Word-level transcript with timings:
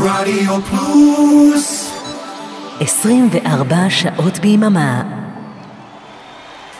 רדיו 0.00 0.62
פלוס 0.62 1.90
24 2.80 3.90
שעות 3.90 4.38
ביממה. 4.38 5.02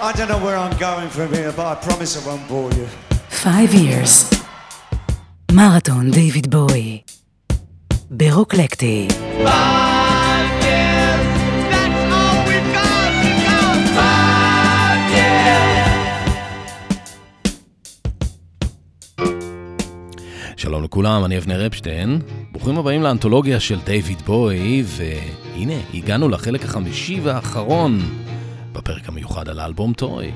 I 0.00 0.12
don't 0.12 0.28
know 0.28 0.38
where 0.38 0.56
I'm 0.56 0.76
going 0.78 1.10
from 1.16 1.32
here, 1.32 1.52
but 1.56 1.66
I 1.66 1.76
promise 1.86 2.16
I 2.16 2.20
won't 2.28 2.48
bore 2.48 2.72
you. 2.78 2.86
5 3.30 3.74
years. 3.74 4.34
מרתון 5.52 6.10
דיוויד 6.10 6.50
בואי. 6.50 7.00
ברוקלקטי. 8.10 9.08
שלום 20.67 20.83
לכולם, 20.83 21.25
אני 21.25 21.37
אבנר 21.37 21.65
אפשטיין. 21.67 22.21
ברוכים 22.51 22.77
הבאים 22.77 23.03
לאנתולוגיה 23.03 23.59
של 23.59 23.79
דיוויד 23.85 24.21
בוי, 24.21 24.83
והנה, 24.85 25.73
הגענו 25.93 26.29
לחלק 26.29 26.65
החמישי 26.65 27.19
והאחרון 27.23 27.99
בפרק 28.73 29.09
המיוחד 29.09 29.49
על 29.49 29.59
האלבום 29.59 29.93
טוי. 29.93 30.31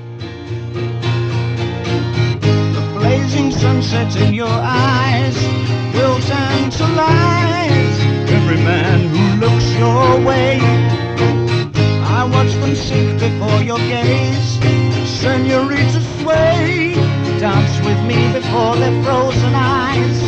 Senorita 15.22 16.00
sway, 16.18 17.11
dance 17.42 17.76
with 17.80 18.00
me 18.06 18.32
before 18.32 18.76
their 18.76 19.02
frozen 19.02 19.52
eyes. 19.52 20.18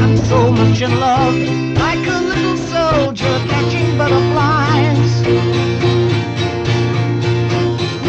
I'm 0.00 0.16
so 0.16 0.50
much 0.50 0.82
in 0.82 0.90
love, 0.98 1.36
like 1.84 2.04
a 2.16 2.20
little 2.30 2.56
soldier 2.56 3.34
catching 3.50 3.96
butterflies. 3.96 5.12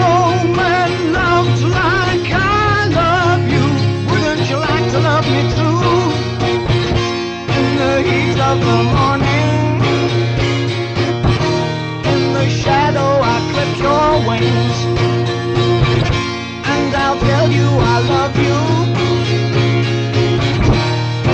No 0.02 0.14
man 0.60 1.14
loved 1.14 1.62
like 1.80 2.28
I 2.34 2.88
love 3.02 3.44
you. 3.54 3.66
Wouldn't 4.10 4.50
you 4.50 4.58
like 4.58 4.88
to 4.94 5.00
love 5.10 5.26
me 5.36 5.42
too? 5.58 5.78
In 7.60 7.68
the 7.82 7.94
heat 8.10 8.40
of 8.50 8.58
the 8.68 8.80
morning, 8.96 9.25
tell 17.28 17.50
you 17.60 17.70
I 17.94 17.98
love 18.14 18.36
you. 18.46 18.58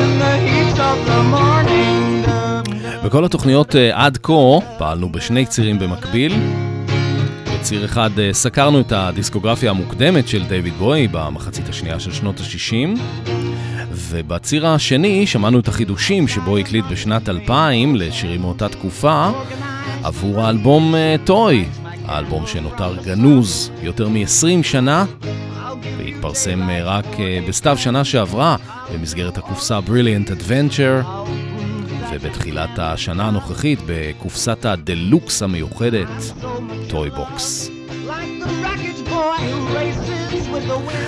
In 0.02 0.10
the 0.24 0.34
heat 0.46 0.78
of 0.90 0.98
the 1.10 1.20
morning. 1.36 1.82
בכל 3.06 3.26
התוכניות 3.26 3.76
אה, 3.76 4.06
עד 4.06 4.18
כה 4.24 4.34
פעלנו 4.78 5.12
בשני 5.12 5.46
צירים 5.46 5.80
במקביל. 5.80 6.34
בציר 7.54 7.86
אחד 7.86 8.20
אה, 8.20 8.30
סקרנו 8.34 8.80
את 8.80 8.92
הדיסקוגרפיה 8.92 9.70
המוקדמת 9.70 10.28
של 10.28 10.44
דיוויד 10.44 10.74
בוי 10.74 11.08
במחצית 11.12 11.70
השנייה 11.70 12.00
של 12.00 12.12
שנות 12.12 12.40
ה-60, 12.40 13.00
ובציר 13.92 14.68
השני 14.68 15.28
שמענו 15.28 15.60
את 15.60 15.68
החידושים 15.68 16.28
שבו 16.28 16.58
הקליט 16.58 16.86
בשנת 16.92 17.30
2000 17.30 17.96
לשירים 17.96 18.42
מאותה 18.42 18.70
תקופה 18.70 19.30
עבור 20.04 20.42
האלבום 20.42 20.96
אה, 20.96 21.16
טוי, 21.26 21.66
האלבום 22.06 22.48
שנותר 22.48 22.96
גנוז 23.06 23.72
יותר 23.82 24.10
מ-20 24.10 24.64
שנה 24.64 25.06
והתפרסם 25.98 26.70
אה, 26.70 26.84
רק 26.84 27.06
אה, 27.20 27.40
בסתיו 27.48 27.78
שנה 27.78 28.04
שעברה 28.04 28.56
במסגרת 28.94 29.38
הקופסה 29.38 29.80
Brilliant 29.88 30.30
Adventure 30.30 31.06
ובתחילת 32.12 32.70
השנה 32.78 33.28
הנוכחית 33.28 33.80
בקופסת 33.86 34.66
הדלוקס 34.66 35.44
המיוחדת, 35.44 36.08
Toy 36.90 37.10
Box. 37.10 37.72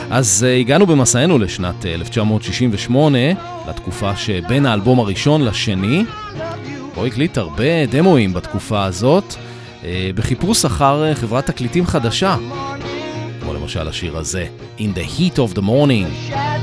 אז 0.09 0.45
אה, 0.45 0.59
הגענו 0.59 0.85
במסענו 0.87 1.39
לשנת 1.39 1.85
אה, 1.85 1.93
1968, 1.93 3.17
לתקופה 3.69 4.15
שבין 4.15 4.65
האלבום 4.65 4.99
הראשון 4.99 5.45
לשני. 5.45 6.03
בו 6.95 7.05
הקליט 7.05 7.37
הרבה 7.37 7.85
דמואים 7.85 8.33
בתקופה 8.33 8.83
הזאת, 8.83 9.35
בחיפוש 10.15 10.65
אחר 10.65 11.13
חברת 11.13 11.45
תקליטים 11.45 11.85
חדשה. 11.85 12.35
למשל 13.63 13.87
השיר 13.87 14.17
הזה, 14.17 14.47
In 14.77 14.81
the 14.81 15.19
Heat 15.19 15.37
of 15.37 15.55
the 15.55 15.61
Morning. 15.61 16.07
Uh. 16.31 16.53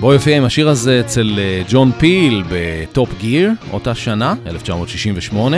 בו 0.00 0.12
יופיע 0.12 0.36
עם 0.36 0.44
השיר 0.44 0.68
הזה 0.68 1.00
אצל 1.00 1.38
אה, 1.38 1.62
ג'ון 1.68 1.92
פיל 1.98 2.42
בטופ 2.48 3.08
גיר, 3.18 3.50
אותה 3.72 3.94
שנה, 3.94 4.34
1968, 4.46 5.56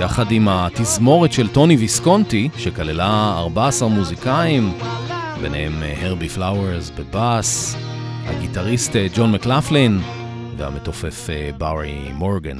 יחד 0.00 0.30
עם 0.30 0.48
התזמורת 0.48 1.32
של 1.32 1.48
טוני 1.48 1.76
ויסקונטי, 1.76 2.48
שכללה 2.58 3.34
14 3.36 3.88
מוזיקאים, 3.88 4.72
ביניהם 5.42 5.82
אה, 5.82 6.06
הרבי 6.06 6.28
פלאוורס 6.28 6.90
בבאס, 6.90 7.76
הגיטריסט 8.26 8.96
אה, 8.96 9.06
ג'ון 9.16 9.32
מקלפלין 9.32 10.00
והמתופף 10.56 11.30
אה, 11.30 11.50
בארי 11.58 12.08
מורגן. 12.14 12.58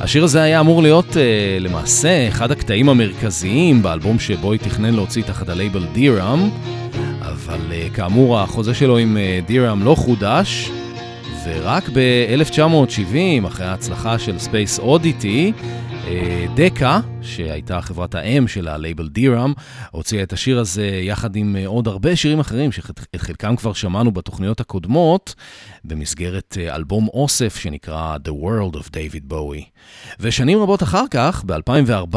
השיר 0.00 0.24
הזה 0.24 0.42
היה 0.42 0.60
אמור 0.60 0.82
להיות 0.82 1.16
אה, 1.16 1.22
למעשה 1.60 2.28
אחד 2.28 2.50
הקטעים 2.50 2.88
המרכזיים 2.88 3.82
באלבום 3.82 4.18
שבו 4.18 4.52
היא 4.52 4.60
תכנן 4.60 4.94
להוציא 4.94 5.22
תחת 5.22 5.48
הלייבל 5.48 5.84
Deram, 5.92 6.50
אבל 7.20 7.72
אה, 7.72 7.86
כאמור 7.94 8.40
החוזה 8.40 8.74
שלו 8.74 8.98
עם 8.98 9.16
אה, 9.16 9.40
Deram 9.46 9.82
לא 9.82 9.94
חודש, 9.94 10.70
ורק 11.46 11.88
ב-1970, 11.92 13.46
אחרי 13.46 13.66
ההצלחה 13.66 14.18
של 14.18 14.38
Space 14.38 14.78
Oddity, 14.78 15.52
Decca, 16.54 17.00
שהייתה 17.22 17.80
חברת 17.80 18.14
האם 18.14 18.48
של 18.48 18.68
הלייבל 18.68 19.08
Deram, 19.08 19.52
הוציאה 19.90 20.22
את 20.22 20.32
השיר 20.32 20.58
הזה 20.58 20.86
יחד 20.86 21.36
עם 21.36 21.56
אה, 21.56 21.66
עוד 21.66 21.88
הרבה 21.88 22.16
שירים 22.16 22.40
אחרים, 22.40 22.72
שאת 22.72 23.00
חלקם 23.16 23.56
כבר 23.56 23.72
שמענו 23.72 24.12
בתוכניות 24.12 24.60
הקודמות, 24.60 25.34
במסגרת 25.84 26.56
אה, 26.60 26.76
אלבום 26.76 27.08
אוסף 27.08 27.56
שנקרא 27.56 28.16
The 28.28 28.30
World 28.30 28.76
of 28.76 28.88
David 28.88 29.32
Bowie. 29.32 29.64
ושנים 30.20 30.62
רבות 30.62 30.82
אחר 30.82 31.04
כך, 31.10 31.44
ב-2014, 31.46 32.16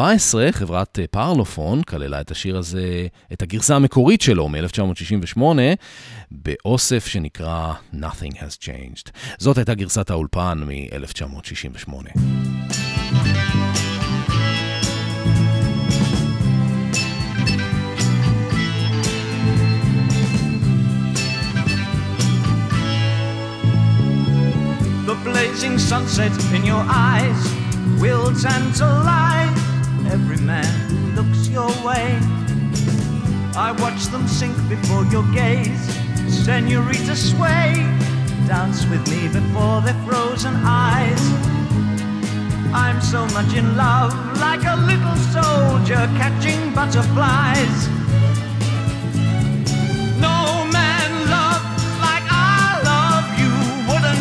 חברת 0.51 0.99
אה, 0.99 1.05
Parlophone 1.11 1.83
כללה 1.83 2.21
את 2.21 2.31
השיר 2.31 2.57
הזה, 2.57 3.07
את 3.33 3.41
הגרסה 3.41 3.75
המקורית 3.75 4.21
שלו 4.21 4.49
מ-1968, 4.49 5.41
באוסף 6.31 7.07
שנקרא 7.07 7.73
Nothing 7.93 8.33
Has 8.33 8.57
Changed. 8.61 9.09
זאת 9.37 9.57
הייתה 9.57 9.73
גרסת 9.73 10.09
האולפן 10.09 10.63
מ-1968. 10.67 11.95
Blazing 25.55 25.79
sunset 25.79 26.53
in 26.53 26.65
your 26.65 26.83
eyes 26.89 27.41
will 28.01 28.29
tantalize 28.35 29.57
every 30.11 30.35
man 30.35 30.65
who 30.89 30.97
looks 31.15 31.47
your 31.47 31.69
way. 31.81 32.19
I 33.55 33.73
watch 33.79 34.03
them 34.07 34.27
sink 34.27 34.57
before 34.67 35.05
your 35.05 35.23
gaze, 35.31 35.79
senorita 36.27 37.15
sway. 37.15 37.87
Dance 38.47 38.85
with 38.87 39.07
me 39.09 39.29
before 39.29 39.79
their 39.79 39.97
frozen 40.05 40.55
eyes. 40.57 41.23
I'm 42.73 42.99
so 42.99 43.25
much 43.27 43.55
in 43.55 43.77
love, 43.77 44.11
like 44.41 44.65
a 44.65 44.75
little 44.75 45.15
soldier 45.31 46.03
catching 46.19 46.73
butterflies. 46.73 47.94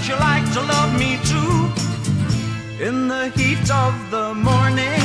You 0.07 0.17
like 0.17 0.45
to 0.53 0.61
love 0.61 0.99
me 0.99 1.17
too? 1.25 1.73
In 2.85 3.09
the 3.09 3.31
heat 3.31 3.71
of 3.71 3.95
the 4.11 4.35
morning, 4.35 5.01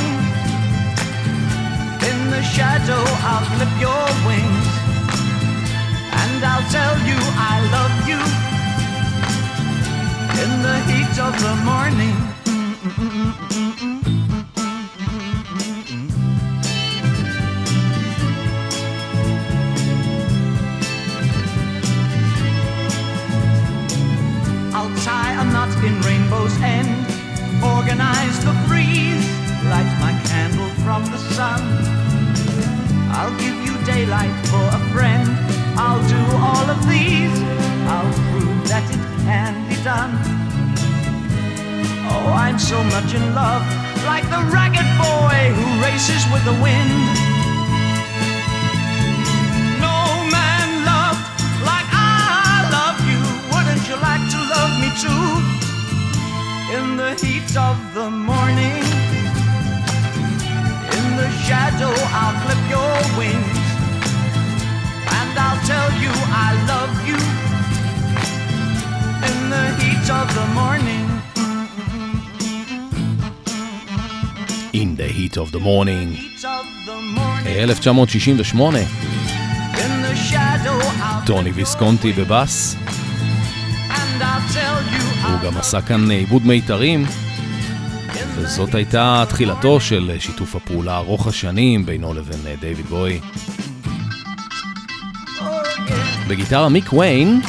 in 2.10 2.18
the 2.30 2.42
shadow, 2.42 3.02
I'll 3.30 3.46
clip 3.56 3.72
your 3.80 4.04
wings, 4.28 4.68
and 6.20 6.44
I'll 6.44 6.68
tell 6.68 6.96
you 7.08 7.16
I 7.16 7.56
love 7.76 7.96
you. 8.10 8.20
In 10.42 10.50
the 10.66 10.78
heat 10.90 11.18
of 11.18 11.32
the 11.40 11.54
morning. 11.64 12.29
from 30.90 31.04
the 31.12 31.22
sun. 31.38 31.62
I'll 33.14 33.36
give 33.38 33.56
you 33.66 33.74
daylight 33.86 34.34
for 34.50 34.64
a 34.78 34.80
friend. 34.92 35.28
I'll 35.78 36.02
do 36.16 36.22
all 36.48 36.66
of 36.74 36.80
these. 36.90 37.36
I'll 37.94 38.12
prove 38.30 38.58
that 38.72 38.84
it 38.90 39.02
can 39.22 39.54
be 39.70 39.76
done. 39.86 40.12
Oh, 42.10 42.34
I'm 42.44 42.58
so 42.58 42.82
much 42.94 43.14
in 43.14 43.24
love, 43.42 43.62
like 44.10 44.26
the 44.34 44.42
ragged 44.56 44.90
boy 44.98 45.38
who 45.56 45.66
races 45.86 46.22
with 46.32 46.42
the 46.50 46.56
wind. 46.66 46.98
No 49.86 49.98
man 50.36 50.68
loved 50.90 51.22
like 51.70 51.90
I 51.94 52.66
love 52.78 52.98
you. 53.10 53.22
Wouldn't 53.52 53.84
you 53.86 53.96
like 54.08 54.24
to 54.34 54.40
love 54.54 54.72
me 54.82 54.90
too? 55.04 55.26
In 56.76 56.84
the 56.96 57.10
heat 57.22 57.50
of 57.56 57.76
the 57.94 58.10
morning. 58.10 58.99
Shadow, 61.46 61.92
I'll 62.20 62.36
clip 62.44 62.62
your 62.74 62.94
wings, 63.20 63.58
and 65.18 65.32
I'll 65.44 65.62
tell 65.72 65.90
you 66.02 66.12
I 66.46 66.48
love 66.72 66.94
you. 67.08 67.18
In 69.28 69.38
the 69.54 69.66
heat 69.80 70.06
of 70.20 70.26
the 70.38 70.46
morning. 70.60 71.06
In 74.72 74.96
the 74.96 75.08
Heat 75.08 75.36
of 75.36 75.50
the 75.50 75.58
Morning, 75.58 76.12
Heat 76.12 76.44
of 76.44 76.64
the 76.86 76.98
morning. 77.02 77.56
1968, 77.58 78.86
In 79.84 80.02
the 80.02 80.14
shadow, 80.14 80.78
I'll 81.02 81.26
טוני 81.26 81.50
ויסקונטי 81.50 82.12
בבאס, 82.12 82.76
הוא 85.22 85.40
גם 85.44 85.56
עשה 85.56 85.80
כאן 85.80 86.10
עיבוד 86.10 86.46
מיתרים, 86.46 87.06
וזאת 88.42 88.74
הייתה 88.74 89.24
תחילתו 89.28 89.80
של 89.80 90.16
שיתוף 90.18 90.56
הפעולה 90.56 90.96
ארוך 90.96 91.26
השנים 91.26 91.86
בינו 91.86 92.14
לבין 92.14 92.46
אה, 92.46 92.54
דיוויד 92.60 92.86
בוי. 92.86 93.20
בגיטרה 96.28 96.68
מיק 96.68 96.92
ויין, 96.92 97.40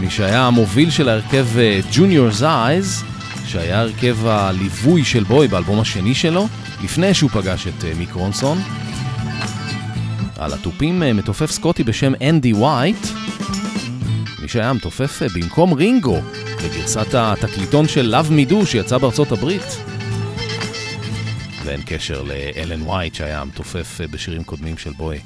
מי 0.00 0.10
שהיה 0.10 0.46
המוביל 0.46 0.90
של 0.90 1.08
ההרכב 1.08 1.46
אה, 1.58 1.80
Junior's 1.92 2.40
Eyes, 2.40 3.04
שהיה 3.46 3.80
הרכב 3.80 4.26
הליווי 4.26 5.04
של 5.04 5.24
בוי 5.24 5.48
באלבום 5.48 5.80
השני 5.80 6.14
שלו, 6.14 6.48
לפני 6.84 7.14
שהוא 7.14 7.30
פגש 7.30 7.66
את 7.66 7.84
אה, 7.84 7.92
מיק 7.98 8.12
רונסון. 8.12 8.58
על 10.38 10.52
התופים 10.52 11.00
מתופף 11.00 11.50
סקוטי 11.50 11.84
בשם 11.84 12.12
אנדי 12.28 12.52
וייט, 12.52 13.06
מי 14.42 14.48
שהיה 14.48 14.72
מתופף 14.72 15.22
במקום 15.34 15.72
רינגו 15.72 16.20
בגרסת 16.64 17.14
התקליטון 17.14 17.88
של 17.88 18.14
Love 18.14 18.28
Me 18.28 18.52
Do 18.52 18.66
שיצא 18.66 18.98
בארצות 18.98 19.32
הברית. 19.32 19.91
ואין 21.64 21.80
קשר 21.86 22.22
לאלן 22.22 22.82
וייט 22.82 23.14
שהיה 23.14 23.44
מתופף 23.44 24.00
אה, 24.00 24.06
בשירים 24.06 24.44
קודמים 24.44 24.78
של 24.78 24.92
בוי. 24.92 25.18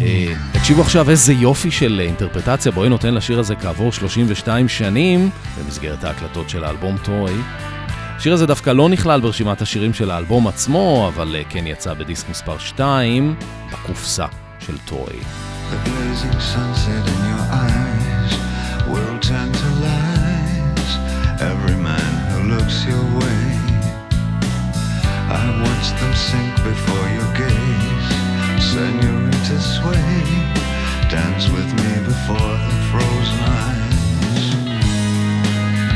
אה, 0.00 0.34
תקשיבו 0.52 0.82
עכשיו 0.82 1.10
איזה 1.10 1.32
יופי 1.32 1.70
של 1.70 1.96
אה, 2.00 2.04
אינטרפרטציה 2.04 2.72
בואי 2.72 2.88
נותן 2.88 3.14
לשיר 3.14 3.38
הזה 3.38 3.54
כעבור 3.54 3.92
32 3.92 4.68
שנים 4.68 5.30
במסגרת 5.58 6.04
ההקלטות 6.04 6.50
של 6.50 6.64
האלבום 6.64 6.96
טוי. 7.04 7.32
השיר 8.16 8.32
הזה 8.32 8.46
דווקא 8.46 8.70
לא 8.70 8.88
נכלל 8.88 9.20
ברשימת 9.20 9.62
השירים 9.62 9.94
של 9.94 10.10
האלבום 10.10 10.46
עצמו, 10.46 11.10
אבל 11.14 11.36
כן 11.48 11.66
יצא 11.66 11.94
בדיסק 11.94 12.28
מספר 12.28 12.58
2 12.58 13.34
בקופסה 13.72 14.26
של 14.66 14.76
tantalize 19.28 20.92
every 21.40 21.76
man 21.88 22.12
who 22.30 22.38
looks 22.52 22.84
your 22.84 23.04
way. 23.18 23.45
Watch 25.62 25.88
them 26.00 26.14
sink 26.14 26.54
before 26.62 27.08
your 27.16 27.30
gaze, 27.32 28.10
senorita 28.72 29.58
sway, 29.60 30.20
dance 31.08 31.48
with 31.48 31.70
me 31.80 31.92
before 32.04 32.54
the 32.66 32.76
frozen 32.90 33.40
eyes. 33.64 34.44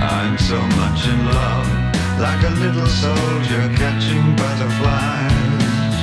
I'm 0.00 0.38
so 0.38 0.60
much 0.80 1.06
in 1.06 1.20
love, 1.26 1.68
like 2.18 2.42
a 2.42 2.54
little 2.62 2.86
soldier 2.86 3.64
catching 3.76 4.34
butterflies. 4.36 5.96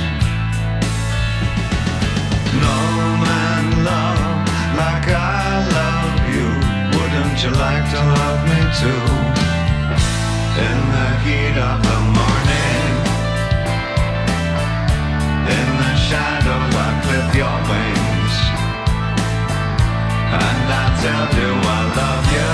No 2.62 2.78
man 3.26 3.64
love 3.84 4.46
like 4.82 5.08
I 5.08 5.66
love 5.78 6.14
you. 6.34 6.48
Wouldn't 6.94 7.38
you 7.42 7.50
like 7.50 7.86
to 7.94 8.00
love 8.18 8.40
me 8.52 8.60
too? 8.80 9.04
In 10.66 10.78
the 10.94 11.08
heat 11.24 11.56
of 11.58 11.78
the 11.82 11.98
morning, 12.14 12.37
in 15.56 15.68
the 15.82 15.92
shadows, 16.08 16.74
I 16.86 16.88
clip 17.04 17.28
your 17.42 17.56
wings, 17.70 18.36
and 20.44 20.68
I 20.80 20.84
tell 21.02 21.26
you 21.38 21.50
I 21.76 21.80
love 21.98 22.26
you. 22.36 22.52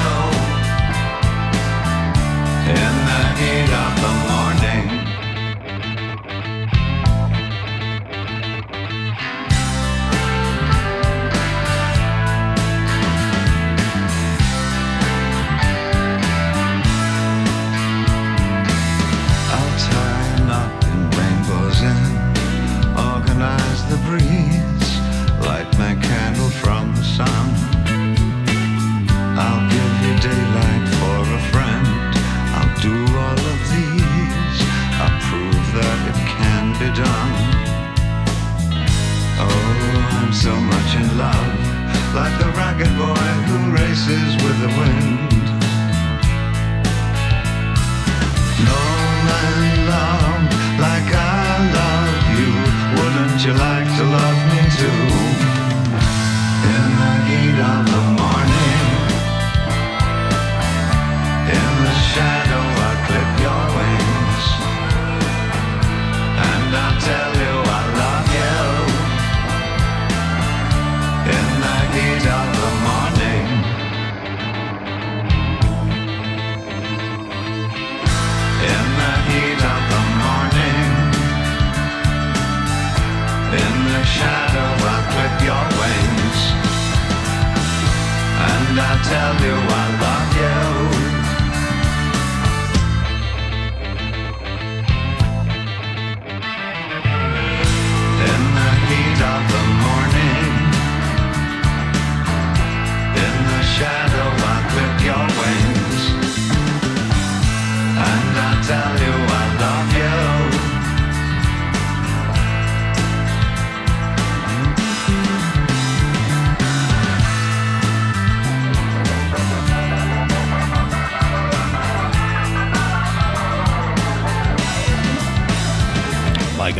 In 2.82 2.94
the 3.08 3.20
heat 3.38 3.72
of 3.84 3.92
the 4.02 4.12
morning. 4.28 4.53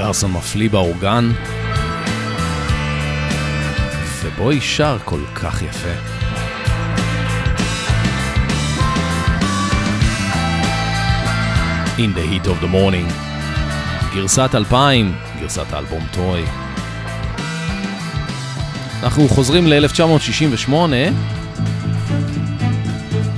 מייק 0.05 0.15
גרסון 0.15 0.33
מפליא 0.33 0.71
באורגן, 0.71 1.33
ובוי 4.23 4.61
שר 4.61 4.99
כל 5.05 5.21
כך 5.35 5.63
יפה. 5.63 5.89
In 11.97 12.17
the 12.17 12.25
Heat 12.31 12.47
of 12.47 12.65
the 12.65 12.75
Morning, 12.75 13.13
גרסת 14.15 14.51
2000, 14.55 15.15
גרסת 15.41 15.73
האלבום 15.73 16.07
טוי. 16.13 16.43
אנחנו 19.03 19.29
חוזרים 19.29 19.67
ל-1968, 19.67 20.73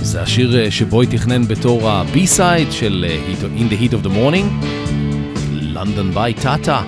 זה 0.01 0.23
השיר 0.23 0.59
אה, 0.59 0.71
שבוי 0.71 1.07
תכנן 1.07 1.49
בתור 1.49 1.91
ה-B-side 1.91 2.73
של 2.73 3.07
אה, 3.09 3.19
In 3.57 3.73
the 3.73 3.83
Heat 3.83 3.93
of 3.93 4.07
the 4.07 4.11
Morning, 4.11 4.76
London 5.79 6.09
by 6.19 6.33
Tata. 6.45 6.79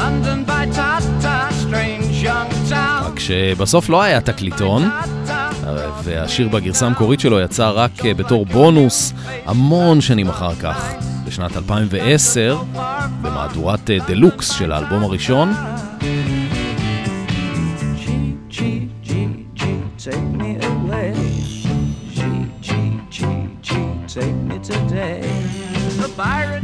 London 0.00 0.40
by 0.50 0.64
Tata, 0.78 1.36
strange 1.62 2.22
young 2.22 2.50
town. 2.70 3.12
רק 3.12 3.18
שבסוף 3.18 3.88
לא 3.88 4.02
היה 4.02 4.20
תקליטון, 4.20 4.90
והשיר 6.04 6.48
בגרסה 6.48 6.86
המקורית 6.86 7.20
שלו 7.20 7.40
יצא 7.40 7.70
רק 7.74 8.06
אה, 8.06 8.14
בתור 8.14 8.46
בונוס 8.46 9.12
המון 9.46 10.00
שנים 10.00 10.28
אחר 10.28 10.54
כך, 10.54 10.92
בשנת 11.26 11.56
2010, 11.56 12.58
במהדורת 13.22 13.90
דלוקס 14.06 14.50
של 14.50 14.72
האלבום 14.72 15.02
הראשון. 15.02 15.52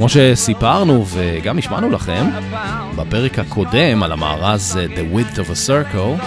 כמו 0.01 0.09
שסיפרנו 0.09 1.05
וגם 1.09 1.59
השמענו 1.59 1.91
לכם 1.91 2.27
בפרק 2.97 3.39
הקודם 3.39 4.03
על 4.03 4.13
המארז 4.13 4.79
אה, 4.81 4.87
The 4.87 5.17
Width 5.17 5.37
of 5.37 5.51
a 5.51 5.69
Circle, 5.69 6.25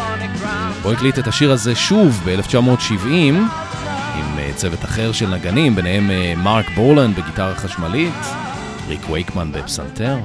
בו 0.84 0.92
הקליט 0.92 1.20
את 1.20 1.28
השיר 1.28 1.52
הזה 1.52 1.76
שוב 1.76 2.22
ב-1970 2.26 3.08
עם 3.08 3.48
אה, 4.38 4.52
צוות 4.56 4.86
אחר 4.86 5.12
של 5.12 5.30
נגנים, 5.30 5.76
ביניהם 5.76 6.12
אה, 6.12 6.34
מרק 6.38 6.70
בורלנד 6.76 7.16
בגיטרה 7.16 7.56
חשמלית, 7.56 8.14
ריק 8.88 9.10
וייקמן 9.10 9.52
בפסנתר. 9.52 10.18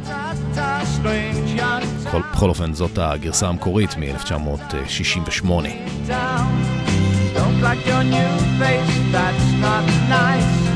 בכל, 2.04 2.20
בכל 2.32 2.48
אופן 2.48 2.72
זאת 2.72 2.98
הגרסה 2.98 3.48
המקורית 3.48 3.96
מ-1968. 3.96 5.48
Don't 7.36 7.60
like 7.62 7.86
your 7.86 8.04
new 8.14 8.32
face, 8.58 8.94
that's 9.12 9.48
not 9.64 9.84
nice. 10.08 10.68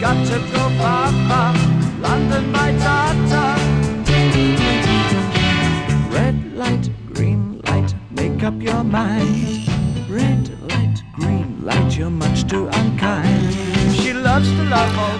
Got 0.00 0.18
to 0.30 0.38
go 0.52 0.62
far, 0.80 1.08
far, 1.28 1.73
London 2.14 2.46
by 2.56 2.70
Tata. 2.84 3.44
Red 6.16 6.36
light, 6.62 6.84
green 7.16 7.42
light, 7.68 7.90
make 8.20 8.40
up 8.48 8.56
your 8.68 8.84
mind. 8.98 9.66
Red 10.18 10.44
light, 10.70 10.96
green 11.18 11.48
light, 11.68 11.90
you're 11.98 12.16
much 12.24 12.40
too 12.50 12.64
unkind. 12.80 13.54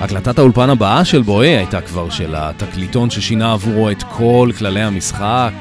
הקלטת 0.00 0.38
האולפן 0.38 0.70
הבאה 0.70 1.04
של 1.04 1.22
בואי 1.22 1.48
הייתה 1.48 1.80
כבר 1.80 2.10
של 2.10 2.34
התקליטון 2.36 3.10
ששינה 3.10 3.52
עבורו 3.52 3.90
את 3.90 4.02
כל 4.02 4.50
כללי 4.58 4.82
המשחק, 4.82 5.52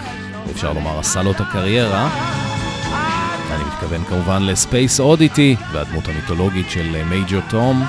אפשר 0.52 0.74
לומר 0.74 1.00
עשה 1.00 1.24
לו 1.24 1.32
את 1.32 1.42
הקריירה. 1.42 2.10
אני 3.52 3.64
מתכוון 3.64 4.04
כמובן 4.04 4.44
ל 4.44 4.53
Space 4.53 5.00
Oddity 5.00 5.56
והדמות 5.72 6.08
המיתולוגית 6.08 6.70
של 6.70 7.04
Major 7.10 7.40
Tom. 7.50 7.84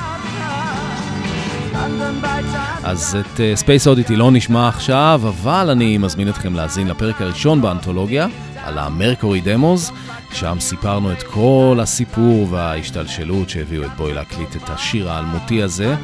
אז 2.85 3.17
את 3.21 3.41
Space 3.55 3.87
אה, 3.87 3.91
Oddity 3.91 4.17
לא 4.17 4.31
נשמע 4.31 4.69
עכשיו, 4.69 5.21
אבל 5.25 5.71
אני 5.71 5.99
מזמין 5.99 6.29
אתכם 6.29 6.55
להאזין 6.55 6.89
לפרק 6.89 7.21
הראשון 7.21 7.63
באנתולוגיה, 7.63 8.27
על 8.65 8.79
ה 8.79 8.87
Mercury 8.87 9.41
Demos, 9.41 9.93
שם 10.33 10.57
סיפרנו 10.61 11.13
את 11.13 11.23
כל 11.23 11.79
הסיפור 11.83 12.47
וההשתלשלות 12.51 13.51
שהביאו 13.51 13.85
את 13.85 13.91
בוי 13.97 14.15
להקליט 14.15 14.57
את 14.57 14.71
השיר 14.71 15.11
האלמותי 15.11 15.63
הזה. 15.63 15.97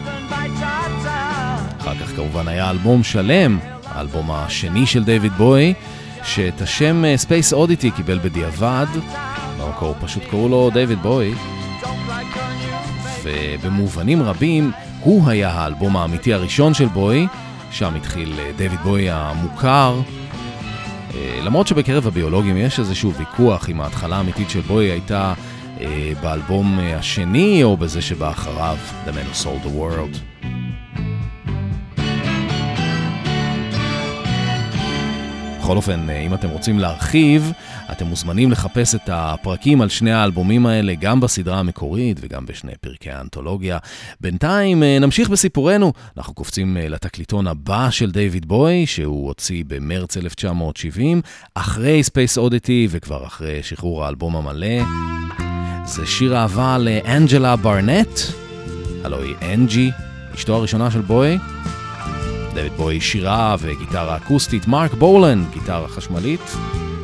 אחר 1.80 1.94
כך 1.94 2.16
כמובן 2.16 2.48
היה 2.48 2.70
אלבום 2.70 3.02
שלם, 3.02 3.58
האלבום 3.84 4.30
השני 4.30 4.86
של 4.86 5.04
דיוויד 5.04 5.32
בוי, 5.32 5.74
שאת 6.24 6.62
השם 6.62 7.16
Space 7.16 7.52
אה, 7.52 7.56
Oddity 7.56 7.90
קיבל 7.90 8.18
בדיעבד, 8.18 8.86
במקור 9.58 9.94
פשוט 10.00 10.22
קראו 10.30 10.48
לו 10.48 10.70
דיוויד 10.72 11.02
בוי. 11.02 11.34
ובמובנים 13.22 14.22
רבים 14.22 14.72
הוא 15.02 15.28
היה 15.28 15.50
האלבום 15.50 15.97
האמיתי 15.97 16.35
הראשון 16.35 16.75
של 16.75 16.87
בוי, 16.87 17.26
שם 17.71 17.95
התחיל 17.95 18.35
אה, 18.38 18.50
דיוויד 18.57 18.80
בוי 18.80 19.11
המוכר. 19.11 20.00
אה, 21.14 21.40
למרות 21.45 21.66
שבקרב 21.66 22.07
הבואילוגים 22.06 22.56
יש 22.57 22.78
איזשהו 22.78 23.14
ויכוח 23.14 23.69
אם 23.69 23.80
ההתחלה 23.80 24.16
האמיתית 24.16 24.50
של 24.50 24.61
בוי 24.61 24.85
הייתה 24.85 25.35
אה, 25.80 26.12
באלבום 26.23 26.78
השני 26.97 27.64
או 27.64 27.76
בזה 27.76 28.02
שבא 28.02 28.30
אחריו, 28.30 28.76
The 29.07 29.11
Man 29.11 29.37
Who 29.37 29.45
Sold 29.45 29.66
the 29.66 29.71
World. 29.80 30.19
בכל 35.71 35.76
אופן, 35.76 36.11
אם 36.11 36.35
אתם 36.35 36.49
רוצים 36.49 36.78
להרחיב, 36.78 37.52
אתם 37.92 38.06
מוזמנים 38.06 38.50
לחפש 38.50 38.94
את 38.94 39.09
הפרקים 39.12 39.80
על 39.80 39.88
שני 39.88 40.12
האלבומים 40.12 40.66
האלה, 40.66 40.94
גם 40.94 41.20
בסדרה 41.20 41.59
המקורית 41.59 42.16
וגם 42.20 42.47
בשני 42.47 42.73
פרקי 42.80 43.11
האנתולוגיה. 43.11 43.78
בינתיים 44.20 44.82
אה, 44.82 44.99
נמשיך 44.99 45.28
בסיפורנו, 45.28 45.92
אנחנו 46.16 46.35
קופצים 46.35 46.76
אה, 46.76 46.88
לתקליטון 46.88 47.47
הבא 47.47 47.90
של 47.90 48.11
דיוויד 48.11 48.47
בוי, 48.47 48.87
שהוא 48.87 49.26
הוציא 49.26 49.64
במרץ 49.66 50.16
1970, 50.16 51.23
אחרי 51.54 52.02
Space 52.02 52.38
Oddity 52.38 52.88
וכבר 52.90 53.26
אחרי 53.26 53.62
שחרור 53.62 54.04
האלבום 54.04 54.37
המלא. 54.37 54.85
זה 55.85 56.06
שיר 56.06 56.37
אהבה 56.37 56.78
לאנג'לה 56.78 57.56
ברנט, 57.56 58.20
הלוא 59.04 59.18
היא 59.18 59.54
אנג'י, 59.54 59.90
אשתו 60.35 60.54
הראשונה 60.54 60.90
של 60.90 61.00
בוי. 61.00 61.38
דויד 62.54 62.73
בוי 62.73 63.00
שירה 63.00 63.56
וגיטרה 63.61 64.16
אקוסטית, 64.16 64.66
מרק 64.66 64.94
בורלן, 64.94 65.44
גיטרה 65.52 65.88
חשמלית. 65.88 66.40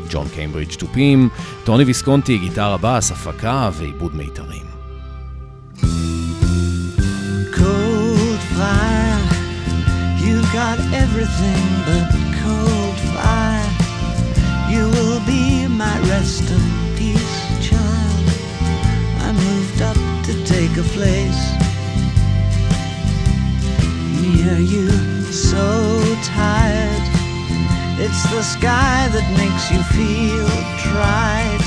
ג'ון 0.09 0.27
קיימברידג' 0.33 0.73
תופים, 0.73 1.29
טוני 1.63 1.83
ויסקונטי, 1.83 2.37
גיטרה 2.37 2.77
בס, 2.77 3.11
הפקה 3.11 3.69
ועיבוד 3.73 4.15
מיתרים. 4.15 4.71
got 10.53 10.79
everything 10.93 11.65
but 11.87 12.11
cold 12.41 12.97
fire. 13.15 13.71
You 14.69 14.89
will 14.89 15.21
be 15.25 15.65
my 15.67 15.97
rest 16.09 16.43
in 16.51 16.63
peace, 16.97 17.35
child. 17.67 18.25
I 19.25 19.31
moved 19.31 19.81
up 19.81 19.95
to 20.25 20.33
take 20.45 20.75
a 20.75 20.87
place 20.97 21.41
near 24.21 24.59
you, 24.59 24.89
so 25.31 26.01
tired 26.23 27.14
it's 27.98 28.22
the 28.30 28.42
sky 28.42 29.08
that 29.08 29.26
makes 29.40 29.72
you 29.72 29.80
feel 29.96 30.48
tried. 30.84 31.60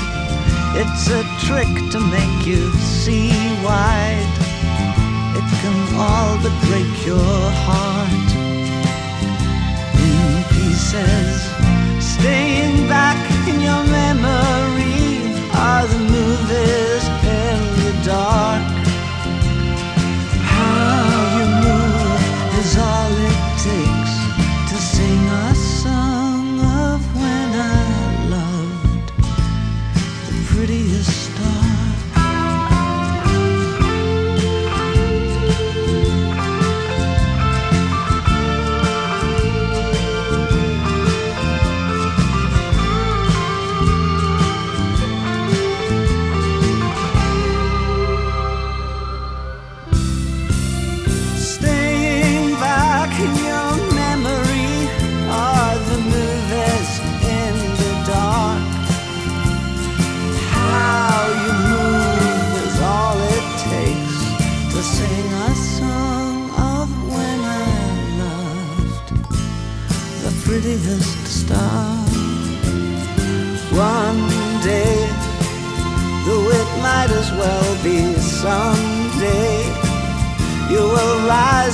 It's 0.78 1.10
a 1.10 1.22
trick 1.46 1.72
to 1.90 1.98
make 1.98 2.46
you 2.46 2.70
see 2.78 3.30
wide. 3.66 4.30
It 5.34 5.46
can 5.60 5.78
all 5.98 6.38
but 6.38 6.54
break 6.70 6.92
your 7.04 7.40
heart 7.66 8.30
in 9.98 10.44
pieces. 10.54 11.42
Staying 11.98 12.86
back 12.86 13.18
in 13.48 13.60
your 13.60 13.82
memory 13.90 15.34
are 15.52 15.86
the 15.86 15.98
movies 15.98 17.04
in 17.26 17.58
the 17.82 17.94
dark. 18.06 18.62
How 20.46 21.10
you 21.38 21.46
move 21.66 22.58
is 22.60 22.78
all 22.78 23.12
it 23.28 23.38
takes 23.64 23.99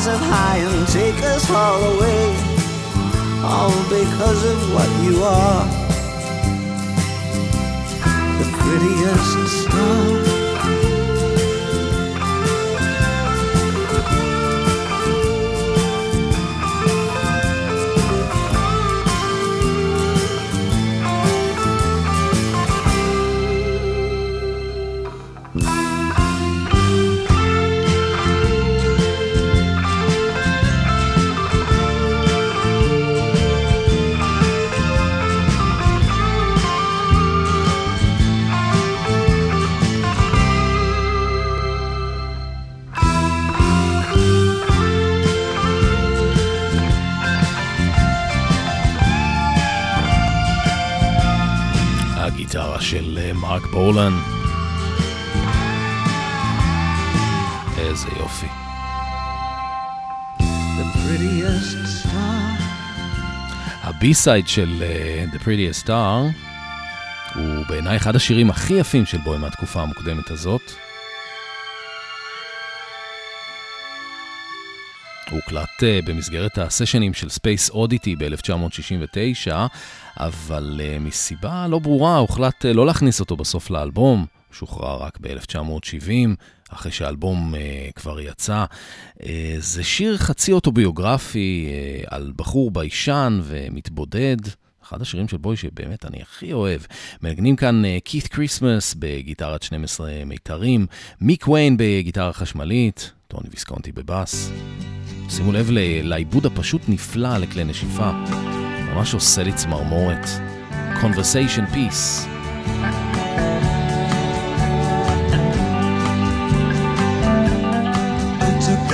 up 0.09 0.21
high 0.21 0.59
and 0.59 0.87
take 0.89 1.21
us 1.25 1.51
all 1.51 1.83
away, 1.83 2.29
all 3.43 3.73
because 3.89 4.45
of 4.45 4.73
what 4.73 4.89
you 5.05 5.23
are. 5.23 5.67
The 8.39 8.49
prettiest 8.59 9.65
star. 9.65 10.26
מרק 53.57 53.67
בולן. 53.67 54.13
איזה 57.79 58.09
יופי. 58.19 58.47
הבי-סייד 63.83 64.49
של 64.49 64.83
uh, 64.83 65.35
The 65.35 65.39
Prettiest 65.39 65.87
Star 65.87 65.91
הוא 67.35 67.67
בעיניי 67.69 67.97
אחד 67.97 68.17
השירים 68.17 68.51
הכי 68.51 68.75
יפים 68.75 69.07
של 69.07 69.19
בוי 69.19 69.39
מהתקופה 69.39 69.83
המוקדמת 69.83 70.31
הזאת. 70.31 70.86
הוא 75.31 75.41
הוקלט 75.41 75.69
uh, 75.81 76.07
במסגרת 76.07 76.59
הסשנים 76.59 77.15
של 77.15 77.27
Space 77.27 77.73
Oddity 77.73 78.11
ב-1969, 78.19 79.53
אבל 80.17 80.81
אה, 80.81 81.01
מסיבה 81.01 81.67
לא 81.67 81.79
ברורה 81.79 82.17
הוחלט 82.17 82.65
אה, 82.65 82.69
לא 82.69 82.87
להכניס 82.87 83.21
אותו 83.21 83.37
בסוף 83.37 83.71
לאלבום, 83.71 84.27
שוחרר 84.53 85.03
רק 85.03 85.19
ב-1970, 85.21 86.11
אחרי 86.69 86.93
שהאלבום 86.93 87.55
אה, 87.55 87.59
כבר 87.95 88.21
יצא. 88.21 88.65
אה, 89.19 89.25
זה 89.59 89.85
שיר 89.85 90.17
חצי 90.17 90.53
אוטוביוגרפי 90.53 91.69
אה, 91.69 92.09
על 92.15 92.33
בחור 92.37 92.71
ביישן 92.71 93.41
ומתבודד. 93.43 94.37
אחד 94.83 95.03
השירים 95.03 95.29
של 95.29 95.37
בוי 95.37 95.57
שבאמת 95.57 96.05
אני 96.05 96.23
הכי 96.23 96.53
אוהב. 96.53 96.81
מנגנים 97.23 97.57
כאן 97.57 97.83
כית 98.05 98.27
קריסמס 98.27 98.95
בגיטרת 98.99 99.63
12 99.63 100.13
מיתרים, 100.27 100.87
מיק 101.21 101.49
ויין 101.49 101.77
בגיטרה 101.77 102.33
חשמלית, 102.33 103.13
טוני 103.29 103.49
ויסקונטי 103.51 103.93
בבאס. 103.93 104.51
שימו 105.29 105.53
לב 105.53 105.69
לעיבוד 106.03 106.47
הפשוט 106.47 106.83
נפלא 106.89 107.39
לכלי 107.39 107.65
נשיפה, 107.65 108.11
ממש 108.95 109.15
עושה 109.15 109.43
לי 109.43 109.53
צמרמורת. 109.53 110.27
Conversation 111.03 111.65
Peace. 111.75 112.27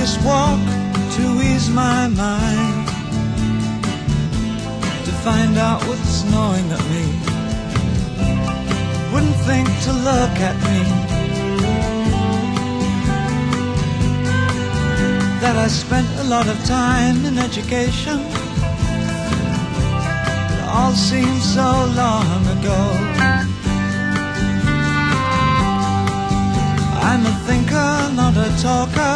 this 0.03 0.17
walk 0.25 0.63
to 1.15 1.23
ease 1.47 1.69
my 1.69 2.01
mind 2.23 2.87
to 5.05 5.11
find 5.25 5.53
out 5.67 5.79
what's 5.87 6.15
gnawing 6.29 6.67
at 6.77 6.83
me 6.93 7.05
wouldn't 9.11 9.39
think 9.47 9.67
to 9.85 9.91
look 10.09 10.35
at 10.49 10.57
me 10.67 11.22
that 15.43 15.57
I 15.57 15.67
spent 15.67 16.07
a 16.19 16.23
lot 16.23 16.47
of 16.47 16.57
time 16.63 17.25
in 17.25 17.37
education. 17.37 18.17
It 20.55 20.63
all 20.75 20.93
seems 20.93 21.43
so 21.57 21.69
long 22.01 22.39
ago. 22.55 22.81
I'm 27.09 27.25
a 27.25 27.35
thinker, 27.47 27.91
not 28.21 28.35
a 28.47 28.49
talker. 28.67 29.15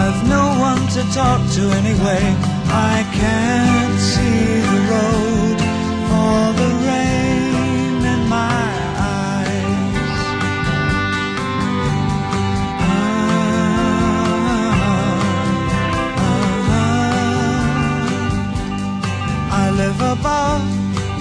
I've 0.00 0.20
no 0.36 0.44
one 0.70 0.82
to 0.96 1.02
talk 1.12 1.40
to 1.56 1.62
anyway. 1.80 2.22
I 2.70 2.96
can't 3.18 3.98
see 4.12 4.60
the 4.70 4.80
road 4.90 5.33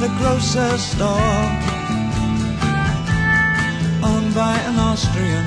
the 0.04 0.10
grocer's 0.18 0.82
store, 0.82 1.40
owned 4.04 4.34
by 4.36 4.56
an 4.70 4.76
Austrian. 4.90 5.46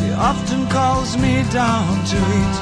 He 0.00 0.10
often 0.12 0.66
calls 0.68 1.18
me 1.18 1.44
down 1.52 1.88
to 2.12 2.16
eat. 2.38 2.56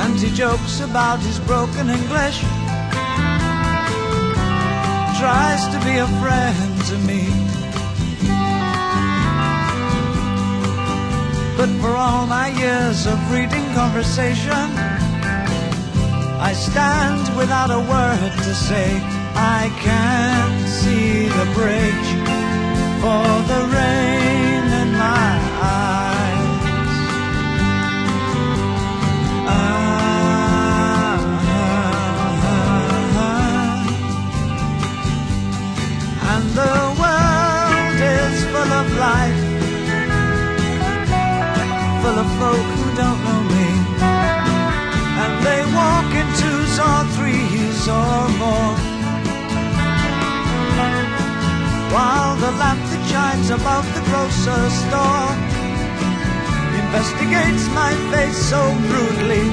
And 0.00 0.14
he 0.18 0.30
jokes 0.34 0.80
about 0.80 1.18
his 1.20 1.38
broken 1.40 1.90
English. 1.90 2.38
Tries 5.20 5.62
to 5.72 5.78
be 5.84 5.94
a 6.06 6.08
friend 6.22 6.74
to 6.90 6.96
me. 7.08 7.22
But 11.58 11.70
for 11.80 11.94
all 11.94 12.26
my 12.26 12.48
years 12.58 13.06
of 13.06 13.18
reading 13.30 13.66
conversation, 13.74 14.93
I 16.46 16.52
stand 16.52 17.24
without 17.36 17.70
a 17.70 17.80
word 17.80 18.32
to 18.46 18.54
say. 18.54 19.00
I 19.34 19.70
can't 19.80 20.68
see 20.68 21.28
the 21.38 21.46
bridge 21.58 22.08
for 23.00 23.26
the 23.50 23.60
rain 23.76 24.64
in 24.82 24.88
my 24.92 25.32
eyes. 25.60 26.60
Ah, 29.48 31.16
and 36.32 36.44
the 36.60 36.76
world 37.00 37.98
is 38.20 38.34
full 38.52 38.72
of 38.80 38.86
life, 39.08 39.40
full 42.02 42.18
of 42.24 42.28
folk 42.40 42.66
who 42.78 42.88
don't 43.02 43.20
know 43.26 43.42
me, 43.54 43.68
and 45.22 45.32
they 45.46 45.60
walk 45.74 46.10
in 46.20 46.28
twos 46.74 46.80
or 46.80 47.04
threes 47.16 47.88
or 47.88 48.28
more. 48.38 48.74
While 51.94 52.36
the 52.36 52.50
lamp 52.58 52.80
that 52.90 53.04
shines 53.10 53.50
above 53.50 53.86
the 53.94 54.02
grocer's 54.10 54.74
store 54.82 55.30
investigates 56.82 57.64
my 57.70 57.92
face 58.10 58.38
so 58.50 58.62
brutally, 58.88 59.46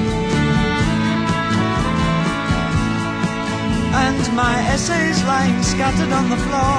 and 4.06 4.22
my 4.34 4.56
essays 4.74 5.22
lying 5.24 5.62
scattered 5.62 6.12
on 6.12 6.30
the 6.30 6.40
floor 6.46 6.78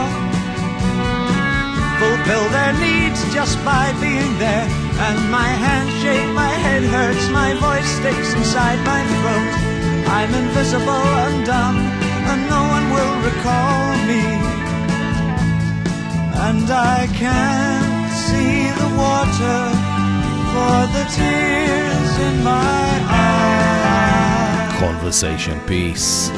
fulfill 1.99 2.49
their 2.49 2.73
needs 2.84 3.21
just 3.34 3.63
by 3.63 3.93
being 4.01 4.38
there. 4.39 4.67
And 5.08 5.32
my 5.32 5.47
hands 5.47 5.91
shake, 6.01 6.29
my 6.36 6.53
head 6.65 6.84
hurts, 6.84 7.29
my 7.29 7.53
voice 7.56 7.89
sticks 7.99 8.34
inside 8.34 8.79
my 8.86 9.01
throat. 9.21 9.72
I'm 10.16 10.33
invisible 10.42 11.07
and 11.24 11.38
dumb, 11.51 11.77
and 12.31 12.40
no 12.55 12.62
one 12.74 12.87
will 12.94 13.16
recall 13.29 13.96
me 14.11 14.48
and 16.46 16.70
I 16.70 17.01
can't 17.22 18.11
see 18.27 18.55
the 18.81 18.90
water 19.03 19.61
for 20.53 20.79
the 20.94 21.05
tears 21.16 22.12
in 22.29 22.37
my 22.44 22.88
eyes. 23.11 24.72
Conversation 24.85 25.59
Peace. 25.68 26.31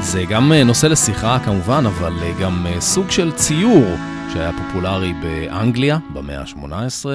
זה 0.00 0.24
גם 0.24 0.52
נושא 0.52 0.86
לשיחה 0.86 1.38
כמובן, 1.44 1.86
אבל 1.86 2.12
גם 2.40 2.66
סוג 2.80 3.10
של 3.10 3.32
ציור 3.32 3.96
שהיה 4.33 4.51
פופולרי 4.57 5.13
באנגליה 5.13 5.97
במאה 6.13 6.41
ה-18, 6.41 7.05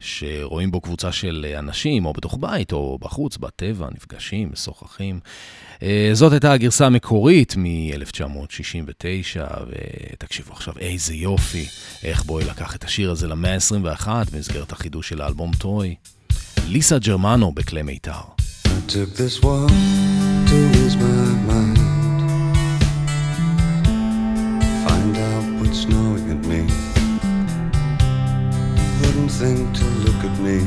שרואים 0.00 0.70
בו 0.70 0.80
קבוצה 0.80 1.12
של 1.12 1.46
אנשים, 1.58 2.06
או 2.06 2.12
בתוך 2.12 2.38
בית, 2.40 2.72
או 2.72 2.98
בחוץ, 3.00 3.36
בטבע, 3.36 3.88
נפגשים, 3.94 4.50
משוחחים. 4.52 5.20
זאת 6.12 6.32
הייתה 6.32 6.52
הגרסה 6.52 6.86
המקורית 6.86 7.54
מ-1969, 7.56 9.40
ותקשיבו 10.12 10.52
עכשיו 10.52 10.74
איזה 10.78 11.14
יופי, 11.14 11.66
איך 12.02 12.24
בואי 12.24 12.44
לקח 12.44 12.76
את 12.76 12.84
השיר 12.84 13.10
הזה 13.10 13.28
למאה 13.28 13.54
ה-21 13.54 14.08
במסגרת 14.32 14.72
החידוש 14.72 15.08
של 15.08 15.20
האלבום 15.20 15.52
טוי. 15.58 15.94
ליסה 16.68 16.98
ג'רמנו 16.98 17.52
בכלי 17.52 17.82
מיתר. 17.82 18.20
Took 18.88 19.16
this 19.16 19.44
to 29.40 29.84
look 30.04 30.22
at 30.22 30.38
me. 30.40 30.58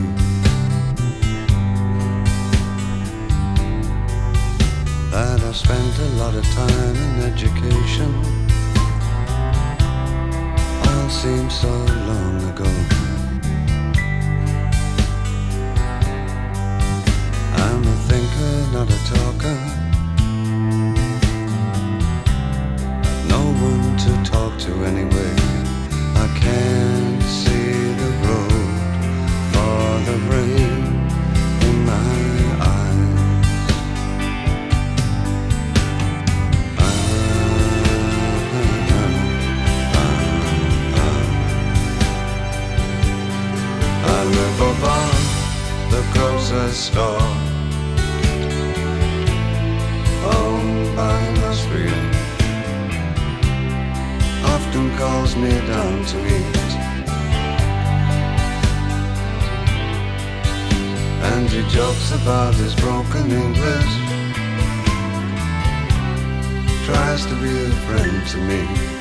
That 5.11 5.39
I 5.41 5.51
spent 5.51 5.99
a 5.99 6.09
lot 6.17 6.33
of 6.33 6.43
time 6.55 6.95
in 6.95 7.21
education. 7.21 8.11
All 10.87 11.09
seems 11.09 11.53
so 11.53 11.69
long 11.69 12.35
ago. 12.49 12.71
I'm 17.61 17.83
a 17.83 17.95
thinker, 18.09 18.55
not 18.73 18.89
a 18.89 18.99
talker. 19.13 19.59
No 23.29 23.41
one 23.69 23.97
to 23.97 24.31
talk 24.31 24.57
to 24.61 24.71
anyway. 24.85 25.35
I 26.15 26.27
can't 26.41 26.92
a 46.53 46.69
star. 46.69 47.19
Oh, 50.25 50.93
by 50.95 51.17
Austria. 51.47 51.97
Often 54.45 54.95
calls 54.97 55.35
me 55.35 55.49
down 55.49 56.05
to 56.05 56.17
eat. 56.37 56.71
And 61.31 61.49
he 61.49 61.61
jokes 61.69 62.11
about 62.11 62.53
his 62.55 62.75
broken 62.75 63.31
English. 63.31 63.93
Tries 66.85 67.25
to 67.25 67.35
be 67.41 67.53
a 67.63 67.71
friend 67.85 68.27
to 68.27 68.37
me. 68.37 68.92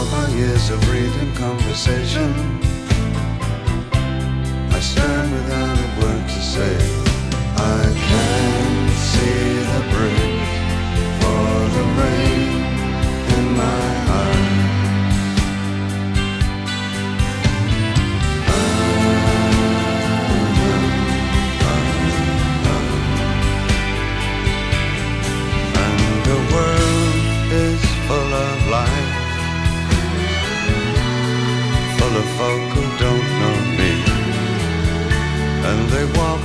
All 0.00 0.06
my 0.06 0.28
years 0.28 0.70
of 0.70 0.80
reading 0.90 1.34
conversation, 1.34 2.32
I 4.76 4.80
stand 4.80 5.30
without 5.32 5.78
a 5.86 5.88
word 6.00 6.24
to 6.26 6.40
say. 6.54 6.76
I 7.56 7.82
can't 8.08 8.90
see 9.10 9.40
the 9.72 9.80
bridge 9.92 10.19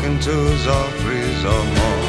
in 0.06 0.20
twos 0.20 0.68
or 0.68 0.88
threes 1.02 1.42
or 1.44 1.64
more. 1.78 2.06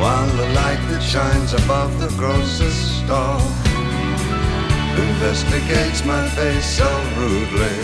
While 0.00 0.30
the 0.40 0.48
light 0.60 0.82
that 0.90 1.02
shines 1.02 1.54
above 1.54 1.98
the 1.98 2.10
grocer's 2.20 2.80
store 2.98 3.40
investigates 5.08 6.04
my 6.04 6.28
face 6.36 6.66
so 6.80 6.88
rudely. 7.16 7.78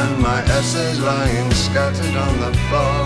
and 0.00 0.20
my 0.20 0.40
essays 0.58 1.00
lying 1.00 1.50
scattered 1.50 2.16
on 2.26 2.34
the 2.44 2.52
floor 2.68 3.04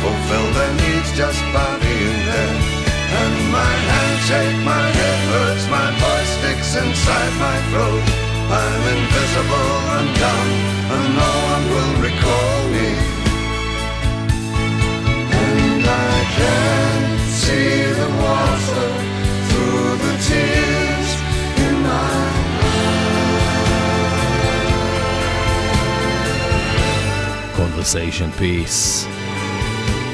fulfill 0.00 0.48
their 0.56 0.74
needs 0.82 1.10
just 1.16 1.42
by 1.52 1.70
being 1.80 2.20
there. 2.30 2.81
And 3.21 3.35
my 3.51 3.73
hands 3.89 4.21
shake, 4.27 4.59
my 4.73 4.85
head 4.97 5.19
hurts, 5.31 5.65
my 5.77 5.89
voice 6.03 6.31
sticks 6.37 6.71
inside 6.83 7.33
my 7.45 7.57
throat. 7.69 8.03
I'm 8.49 8.83
invisible 8.97 9.75
and 9.97 10.09
dumb, 10.21 10.49
and 10.95 11.07
no 11.23 11.31
one 11.51 11.63
will 11.73 11.93
recall 12.07 12.59
me. 12.75 12.89
And 15.43 15.83
I 15.83 16.15
can 16.37 16.99
see 17.41 17.71
the 17.99 18.09
water 18.23 18.87
through 19.47 19.89
the 20.05 20.15
tears 20.27 21.09
in 21.65 21.75
my 21.87 22.37
Conversation 27.57 28.31
Piece. 28.39 29.07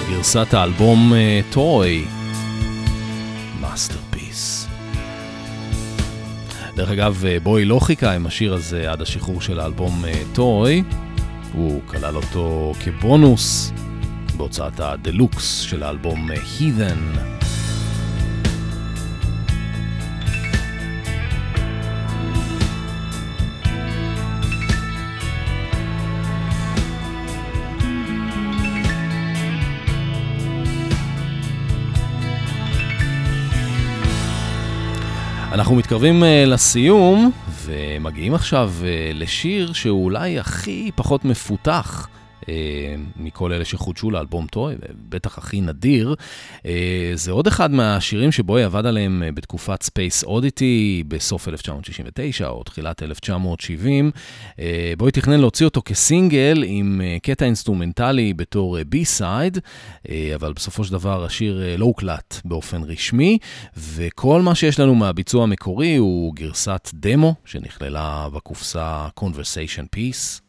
גרסת 0.09 0.53
האלבום 0.53 1.13
טוי. 1.49 2.05
מאסטרפיס. 2.05 2.16
דרך 6.78 6.90
אגב, 6.90 7.24
אה, 7.26 7.40
בוי 7.40 7.64
לא 7.64 7.78
חיכה 7.78 8.12
עם 8.14 8.26
השיר 8.26 8.54
הזה 8.54 8.90
עד 8.90 9.02
השחרור 9.02 9.40
של 9.40 9.60
האלבום 9.60 10.04
Toy. 10.32 10.82
הוא 11.52 11.80
כלל 11.86 12.16
אותו 12.16 12.72
כבונוס 12.80 13.72
בהוצאת 14.36 14.80
הדלוקס 14.80 15.60
של 15.60 15.82
האלבום 15.82 16.30
Heathen. 16.30 17.47
אנחנו 35.58 35.76
מתקרבים 35.76 36.22
אה, 36.22 36.26
לסיום, 36.46 37.30
ומגיעים 37.64 38.34
עכשיו 38.34 38.72
אה, 38.80 38.84
לשיר 39.14 39.72
שהוא 39.72 40.04
אולי 40.04 40.38
הכי 40.38 40.90
פחות 40.94 41.24
מפותח. 41.24 42.08
אה, 42.48 42.50
מכל 43.16 43.52
אלה 43.52 43.64
שחודשו 43.64 44.10
לאלבום 44.10 44.46
Toy, 44.46 44.74
ובטח 44.74 45.38
הכי 45.38 45.60
נדיר. 45.60 46.14
אה, 46.58 46.64
זה 47.14 47.32
עוד 47.32 47.46
אחד 47.46 47.70
מהשירים 47.70 48.32
שבוי 48.32 48.62
עבד 48.62 48.86
עליהם 48.86 49.22
אה, 49.22 49.32
בתקופת 49.32 49.82
Space 49.82 50.26
Oddity 50.26 51.04
בסוף 51.08 51.48
1969 51.48 52.48
או 52.48 52.64
תחילת 52.64 53.02
1970. 53.02 54.10
אה, 54.50 54.60
בוי 54.98 55.10
תכנן 55.10 55.40
להוציא 55.40 55.66
אותו 55.66 55.82
כסינגל 55.84 56.64
עם 56.66 57.00
קטע 57.22 57.44
אינסטרומנטלי 57.44 58.34
בתור 58.34 58.78
אה, 58.78 60.08
אבל 60.34 60.52
בסופו 60.52 60.84
של 60.84 60.92
דבר 60.92 61.24
השיר 61.24 61.62
לא 61.78 61.84
הוקלט 61.84 62.40
באופן 62.44 62.82
רשמי, 62.82 63.38
וכל 63.76 64.42
מה 64.42 64.54
שיש 64.54 64.80
לנו 64.80 64.94
מהביצוע 64.94 65.42
המקורי 65.42 65.96
הוא 65.96 66.34
גרסת 66.34 66.90
דמו 66.94 67.34
שנכללה 67.44 68.28
בקופסה 68.32 69.08
Conversation 69.20 69.96
Piece. 69.96 70.48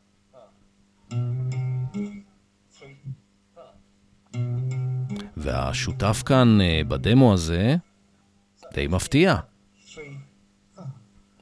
והשותף 5.49 6.23
כאן 6.25 6.57
uh, 6.62 6.88
בדמו 6.88 7.33
הזה 7.33 7.75
די 8.73 8.88
מפתיע. 8.88 9.35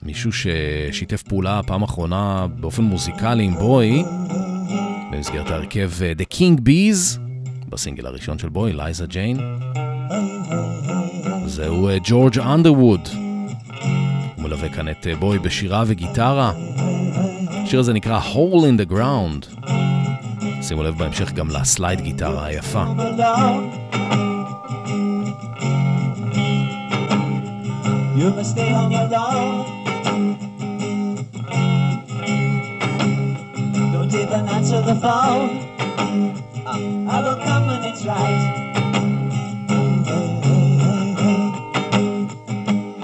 מישהו 0.02 0.32
ששיתף 0.34 1.24
פעולה 1.24 1.62
פעם 1.67 1.84
אחרונה 1.84 2.48
באופן 2.60 2.84
מוזיקלי 2.84 3.43
עם 3.43 3.54
בוי, 3.54 4.04
במסגרת 5.12 5.50
ההרכב 5.50 5.91
uh, 5.98 6.22
The 6.22 6.36
King 6.36 6.62
Bees, 6.62 7.20
בסינגל 7.70 8.06
הראשון 8.06 8.39
של 8.39 8.50
בוי, 8.50 8.74
לייזה 8.74 9.06
ג'יין. 9.08 9.38
זהו 11.46 11.89
ג'ורג' 12.04 12.39
uh, 12.39 12.41
אנדרווד. 12.41 13.08
הוא 14.36 14.43
מלווה 14.43 14.70
כאן 14.70 14.89
את 14.89 15.08
בוי 15.20 15.39
בשירה 15.39 15.84
וגיטרה. 15.88 16.52
השיר 17.50 17.80
הזה 17.80 17.93
נקרא 17.93 18.20
Hole 18.20 18.63
in 18.63 18.82
the 18.82 18.91
Ground. 18.93 19.67
שימו 20.62 20.83
לב 20.83 20.99
בהמשך 20.99 21.33
גם 21.33 21.51
לסלייד 21.51 22.01
גיטרה 22.01 22.45
היפה. 22.45 22.85
You 28.15 28.31
must 28.31 28.51
stay 28.51 28.71
on 28.81 28.93
your 28.93 29.09
own. 29.15 29.83
Don't 33.95 34.15
even 34.23 34.45
answer 34.57 34.81
the 34.91 34.97
phone. 35.05 35.51
I 37.15 37.19
will 37.25 37.38
come 37.47 37.65
when 37.69 37.83
it's 37.91 38.05
right. 38.05 38.45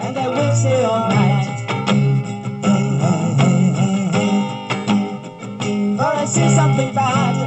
And 0.04 0.14
I 0.24 0.28
will 0.28 0.54
stay 0.54 0.84
all 0.84 1.08
night. 1.08 1.48
For 5.98 6.12
I 6.22 6.24
see 6.26 6.48
something 6.60 6.92
bad. 6.94 7.41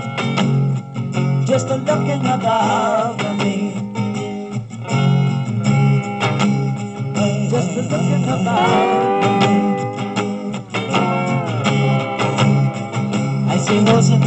looking 1.78 2.26
above 2.26 3.38
me. 3.38 3.74
Just 7.50 7.70
a 7.76 7.82
looking 7.82 8.24
about 8.24 9.22
me. 9.42 9.56
I 13.48 13.56
see 13.58 13.80
those. 13.80 14.25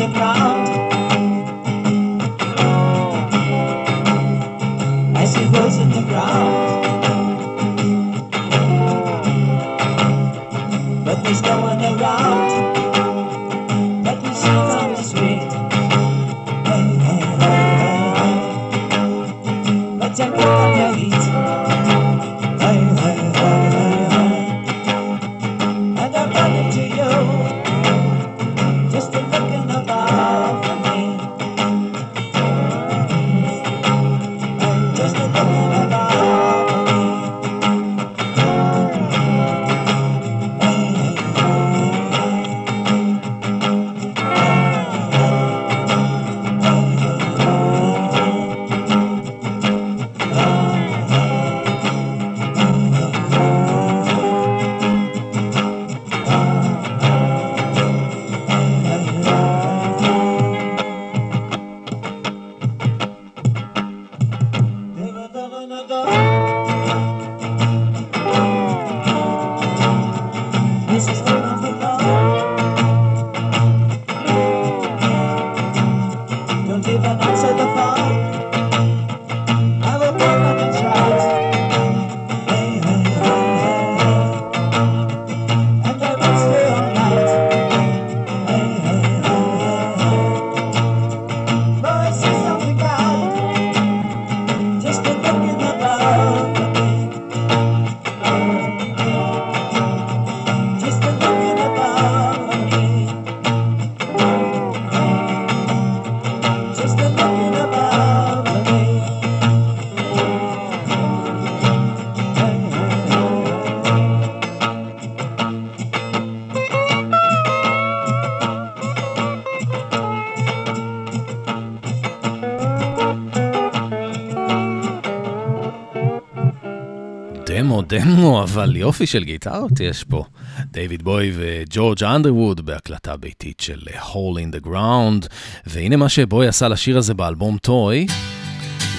דמו 127.89 128.43
אבל 128.43 128.75
יופי 128.75 129.05
של 129.05 129.23
גיטרות 129.23 129.79
יש 129.79 130.03
פה. 130.03 130.23
דייוויד 130.71 131.03
בוי 131.03 131.31
וג'ורג' 131.35 132.03
אנדרווד 132.03 132.65
בהקלטה 132.65 133.17
ביתית 133.17 133.59
של 133.59 133.79
Hole 133.87 134.37
in 134.37 134.55
the 134.55 134.67
Ground, 134.67 135.27
והנה 135.67 135.95
מה 135.95 136.09
שבוי 136.09 136.47
עשה 136.47 136.67
לשיר 136.67 136.97
הזה 136.97 137.13
באלבום 137.13 137.57
Toy. 137.57 138.07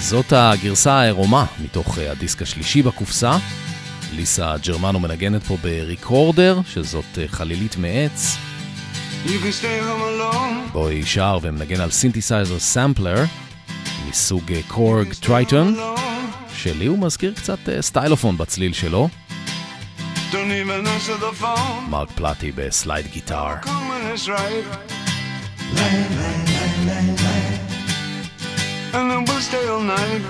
זאת 0.00 0.32
הגרסה 0.32 0.92
העירומה 0.92 1.44
מתוך 1.64 1.98
הדיסק 1.98 2.42
השלישי 2.42 2.82
בקופסה. 2.82 3.36
ליסה 4.16 4.54
ג'רמנו 4.66 5.00
מנגנת 5.00 5.42
פה 5.42 5.56
ב 5.62 5.72
recorder, 5.72 6.60
שזאת 6.66 7.18
אה, 7.18 7.28
חלילית 7.28 7.76
מעץ. 7.76 8.36
בוי 10.72 11.02
שר 11.06 11.38
ומנגן 11.42 11.80
על 11.80 11.90
סינתסייזר 11.90 12.58
סמפלר 12.58 13.24
מסוג 14.08 14.52
Korg 14.68 15.06
אה, 15.08 15.14
Triton. 15.14 15.74
שלי 16.59 16.85
הוא 16.85 16.99
מזכיר 16.99 17.33
קצת 17.33 17.59
סטיילופון 17.81 18.37
בצליל 18.37 18.73
שלו. 18.73 19.09
מרק 21.89 22.09
פלטי 22.15 22.51
בסלייד 22.51 23.07
גיטר. 23.07 23.53
And 28.95 29.11
then 29.11 29.25
we'll 29.25 29.41
stay 29.41 29.67
all 29.67 29.81
night. 29.81 30.23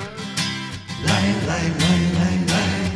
Lie, 1.08 1.34
lie, 1.50 1.70
lie, 1.82 2.06
lie, 2.18 2.40
lie. 2.52 2.90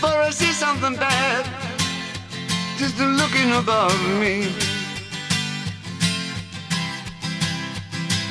For 0.00 0.14
I 0.28 0.30
see 0.40 0.52
something 0.52 0.96
bad, 0.96 1.44
just 2.78 2.98
looking 3.20 3.50
above 3.60 3.98
me. 4.20 4.34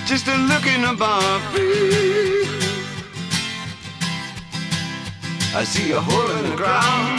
Just 0.05 0.27
looking 0.51 0.83
above 0.93 1.41
me. 1.55 2.66
I 5.58 5.64
see 5.64 5.90
a 5.90 6.00
hole 6.00 6.30
in 6.38 6.44
the 6.48 6.54
ground. 6.54 7.18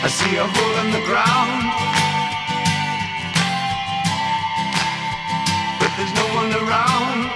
I 0.00 0.08
see 0.08 0.34
a 0.36 0.46
hole 0.48 0.76
in 0.80 0.88
the 0.96 1.04
ground. 1.04 1.62
But 5.76 5.92
there's 5.92 6.14
no 6.16 6.26
one 6.40 6.50
around. 6.56 7.28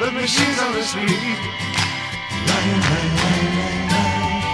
The 0.00 0.12
machines 0.12 0.60
the 0.60 0.82
street. 0.84 1.40
Lying, 2.44 2.80
lying, 2.84 3.14
lying, 3.16 3.52
lying, 3.56 3.86
lying. 3.88 4.44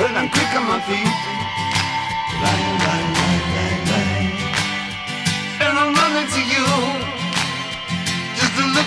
But 0.00 0.12
I'm 0.16 0.28
quick 0.32 0.52
on 0.56 0.64
my 0.64 0.80
feet. 0.88 1.20
Lying, 2.40 2.78
lying, 2.88 3.12
lying, 3.20 3.48
lying, 3.52 3.84
lying. 3.92 4.32
And 5.60 5.76
I'm 5.76 5.92
running 5.92 6.28
to 6.32 6.40
you 6.40 7.15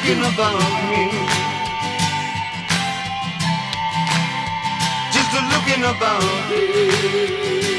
looking 0.09 0.25
above 0.25 0.89
me. 0.89 1.11
Just 5.13 5.33
a 5.33 5.41
looking 5.51 5.83
about 5.83 6.49
me. 6.49 7.78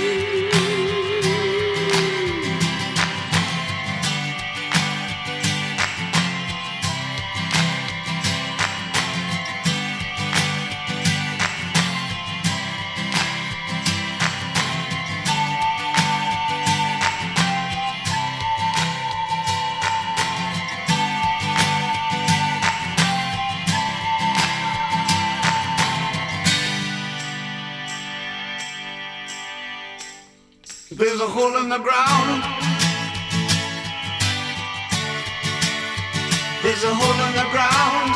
The 31.70 31.78
ground. 31.78 32.42
There's 36.64 36.82
a 36.82 36.92
hole 37.00 37.20
in 37.26 37.32
the 37.40 37.48
ground. 37.54 38.12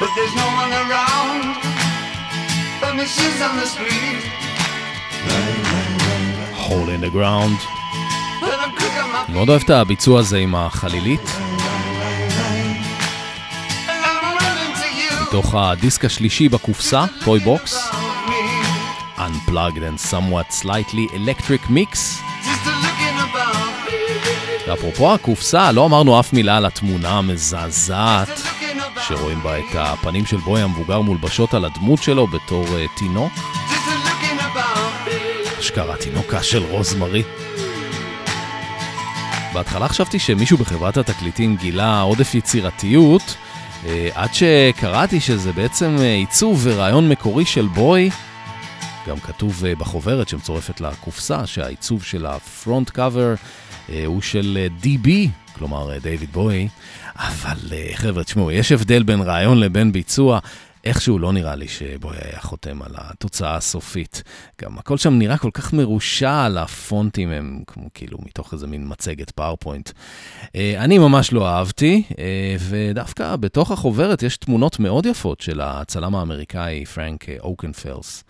But 0.00 0.10
there's 0.16 0.34
no 0.42 0.48
one 0.62 0.72
around. 0.84 1.44
The 2.82 2.90
machine's 3.00 3.40
on 3.48 3.54
the 3.60 3.68
street. 3.74 4.24
hole 6.66 6.88
in 6.88 7.00
the 7.00 7.10
ground. 7.10 7.58
מאוד 9.28 9.48
אוהב 9.48 9.62
את 9.62 9.70
הביצוע 9.70 10.20
הזה 10.20 10.38
עם 10.38 10.54
החלילית. 10.54 11.30
מתוך 15.28 15.54
הדיסק 15.54 16.04
השלישי 16.04 16.48
בקופסה, 16.48 17.04
Toy 17.24 17.40
Box. 17.40 17.95
Unplugged 19.46 19.82
and 19.82 19.98
somewhat 20.00 20.52
slightly 20.52 21.08
electric 21.14 21.70
mix. 21.70 22.22
ואפרופו 24.68 25.14
הקופסה, 25.14 25.72
לא 25.72 25.86
אמרנו 25.86 26.20
אף 26.20 26.32
מילה 26.32 26.56
על 26.56 26.66
התמונה 26.66 27.18
המזעזעת 27.18 28.28
שרואים 29.08 29.42
בה 29.42 29.58
את 29.58 29.64
הפנים 29.74 30.26
של 30.26 30.36
בוי 30.36 30.62
המבוגר 30.62 31.00
מולבשות 31.00 31.54
על 31.54 31.64
הדמות 31.64 32.02
שלו 32.02 32.26
בתור 32.26 32.64
אה, 32.64 32.98
תינוק. 32.98 33.32
אשכרה 35.60 35.96
תינוקו 35.96 36.42
של 36.42 36.62
רוזמרי. 36.70 37.22
בהתחלה 39.52 39.88
חשבתי 39.88 40.18
שמישהו 40.18 40.58
בחברת 40.58 40.96
התקליטים 40.96 41.56
גילה 41.56 42.00
עודף 42.00 42.34
יצירתיות, 42.34 43.36
uh, 43.84 43.86
עד 44.14 44.34
שקראתי 44.34 45.20
שזה 45.20 45.52
בעצם 45.52 45.96
uh, 45.98 46.02
עיצוב 46.02 46.60
ורעיון 46.62 47.08
מקורי 47.08 47.44
של 47.44 47.66
בוי. 47.66 48.10
גם 49.08 49.20
כתוב 49.20 49.64
אה, 49.64 49.74
בחוברת 49.74 50.28
שמצורפת 50.28 50.80
לקופסה 50.80 51.46
שהעיצוב 51.46 52.02
של 52.02 52.26
ה 52.26 52.37
front 52.37 52.90
cover 52.90 53.34
אה, 53.88 54.02
הוא 54.06 54.22
של 54.22 54.66
DB, 54.82 55.08
אה, 55.08 55.26
כלומר 55.58 55.98
דייוויד 55.98 56.32
בוי, 56.32 56.68
אבל 57.16 57.72
חבר'ה, 57.94 58.24
תשמעו, 58.24 58.50
יש 58.50 58.72
הבדל 58.72 59.02
בין 59.02 59.20
רעיון 59.20 59.60
לבין 59.60 59.92
ביצוע. 59.92 60.38
איכשהו 60.86 61.18
לא 61.18 61.32
נראה 61.32 61.54
לי 61.54 61.68
שבוי 61.68 62.16
היה 62.20 62.40
חותם 62.40 62.82
על 62.82 62.92
התוצאה 62.96 63.56
הסופית. 63.56 64.22
גם 64.62 64.78
הכל 64.78 64.96
שם 64.96 65.18
נראה 65.18 65.38
כל 65.38 65.50
כך 65.54 65.72
מרושע, 65.72 66.48
הפונטים 66.58 67.30
הם 67.30 67.62
כמו 67.66 67.88
כאילו 67.94 68.18
מתוך 68.26 68.52
איזה 68.52 68.66
מין 68.66 68.84
מצגת 68.88 69.30
PowerPoint. 69.30 69.90
אני 70.54 70.98
ממש 70.98 71.32
לא 71.32 71.48
אהבתי, 71.48 72.02
ודווקא 72.68 73.36
בתוך 73.36 73.70
החוברת 73.70 74.22
יש 74.22 74.36
תמונות 74.36 74.80
מאוד 74.80 75.06
יפות 75.06 75.40
של 75.40 75.60
הצלם 75.60 76.14
האמריקאי 76.14 76.84
פרנק 76.84 77.24
אוקנפלס. 77.40 78.24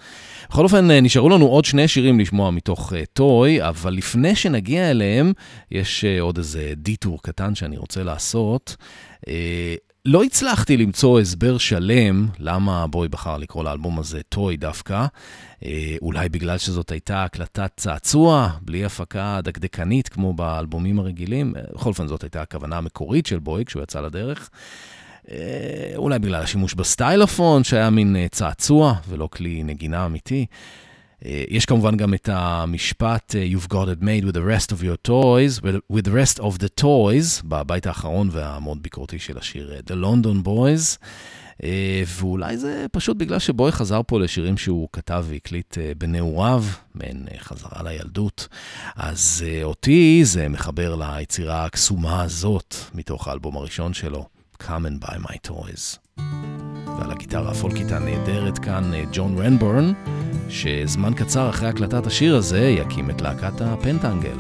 בכל 0.48 0.64
אופן, 0.64 0.90
אה, 0.90 1.00
נשארו 1.00 1.28
לנו 1.28 1.46
עוד 1.46 1.64
שני 1.64 1.88
שירים 1.88 2.20
לשמוע 2.20 2.50
מתוך 2.50 2.92
Toy, 3.12 3.68
אבל 3.68 3.92
לפני 3.92 4.36
שנגיע 4.36 4.90
אליהם, 4.90 5.32
יש 5.70 6.04
עוד 6.20 6.38
איזה 6.38 6.72
detour 6.76 7.22
קטן 7.22 7.54
שאני 7.54 7.76
רוצה 7.76 8.02
לעשות. 8.02 8.76
לא 10.06 10.24
הצלחתי 10.24 10.76
למצוא 10.76 11.20
הסבר 11.20 11.58
שלם 11.58 12.26
למה 12.38 12.86
בוי 12.86 13.08
בחר 13.08 13.38
לקרוא 13.38 13.64
לאלבום 13.64 13.98
הזה 13.98 14.20
Toy 14.28 14.56
דווקא. 14.56 15.06
אה, 15.64 15.96
אולי 16.02 16.28
בגלל 16.28 16.58
שזאת 16.58 16.90
הייתה 16.90 17.24
הקלטת 17.24 17.70
צעצוע, 17.76 18.50
בלי 18.62 18.84
הפקה 18.84 19.40
דקדקנית 19.42 20.08
כמו 20.08 20.34
באלבומים 20.34 20.98
הרגילים. 20.98 21.54
בכל 21.74 21.88
אופן, 21.88 22.06
זאת 22.06 22.22
הייתה 22.22 22.42
הכוונה 22.42 22.76
המקורית 22.76 23.26
של 23.26 23.38
בוי 23.38 23.64
כשהוא 23.64 23.82
יצא 23.82 24.00
לדרך. 24.00 24.50
אה, 25.30 25.36
אולי 25.96 26.18
בגלל 26.18 26.42
השימוש 26.42 26.74
בסטיילופון, 26.74 27.64
שהיה 27.64 27.90
מין 27.90 28.16
אה, 28.16 28.26
צעצוע 28.30 28.94
ולא 29.08 29.28
כלי 29.32 29.62
נגינה 29.62 30.06
אמיתי. 30.06 30.46
אה, 31.26 31.44
יש 31.48 31.64
כמובן 31.64 31.96
גם 31.96 32.14
את 32.14 32.28
המשפט 32.32 33.34
You've 33.52 33.68
got 33.72 33.86
it 33.86 34.02
made 34.02 34.24
with 34.24 34.34
the 34.34 34.42
rest 34.42 34.72
of 34.72 34.82
your 34.82 35.08
toys, 35.08 35.60
with 35.92 36.04
the 36.04 36.12
rest 36.12 36.40
of 36.40 36.58
the 36.58 36.80
toys, 36.80 37.44
בבית 37.44 37.86
האחרון 37.86 38.28
והמאוד 38.32 38.82
ביקורתי 38.82 39.18
של 39.18 39.38
השיר 39.38 39.72
The 39.86 39.94
London 40.04 40.46
Boys. 40.46 41.06
ואולי 42.06 42.56
זה 42.58 42.86
פשוט 42.92 43.16
בגלל 43.16 43.38
שבוי 43.38 43.72
חזר 43.72 44.00
פה 44.06 44.20
לשירים 44.20 44.56
שהוא 44.58 44.88
כתב 44.92 45.24
והקליט 45.28 45.78
בנעוריו, 45.98 46.64
מעין 46.94 47.26
חזרה 47.38 47.82
לילדות. 47.82 48.48
אז 48.96 49.44
אותי 49.62 50.20
זה 50.24 50.48
מחבר 50.48 50.96
ליצירה 50.96 51.64
הקסומה 51.64 52.22
הזאת 52.22 52.74
מתוך 52.94 53.28
האלבום 53.28 53.56
הראשון 53.56 53.94
שלו. 53.94 54.26
Come 54.62 54.86
and 54.86 55.04
buy 55.04 55.18
my 55.18 55.48
toys. 55.48 56.16
ועל 56.98 57.10
הגיטרה 57.10 57.50
הפולקית 57.50 57.92
הנהדרת 57.92 58.58
כאן 58.58 58.92
ג'ון 59.12 59.38
רנבורן, 59.38 59.92
שזמן 60.48 61.14
קצר 61.14 61.50
אחרי 61.50 61.68
הקלטת 61.68 62.06
השיר 62.06 62.36
הזה 62.36 62.68
יקים 62.68 63.10
את 63.10 63.20
להקת 63.20 63.60
הפנטאנגל. 63.60 64.38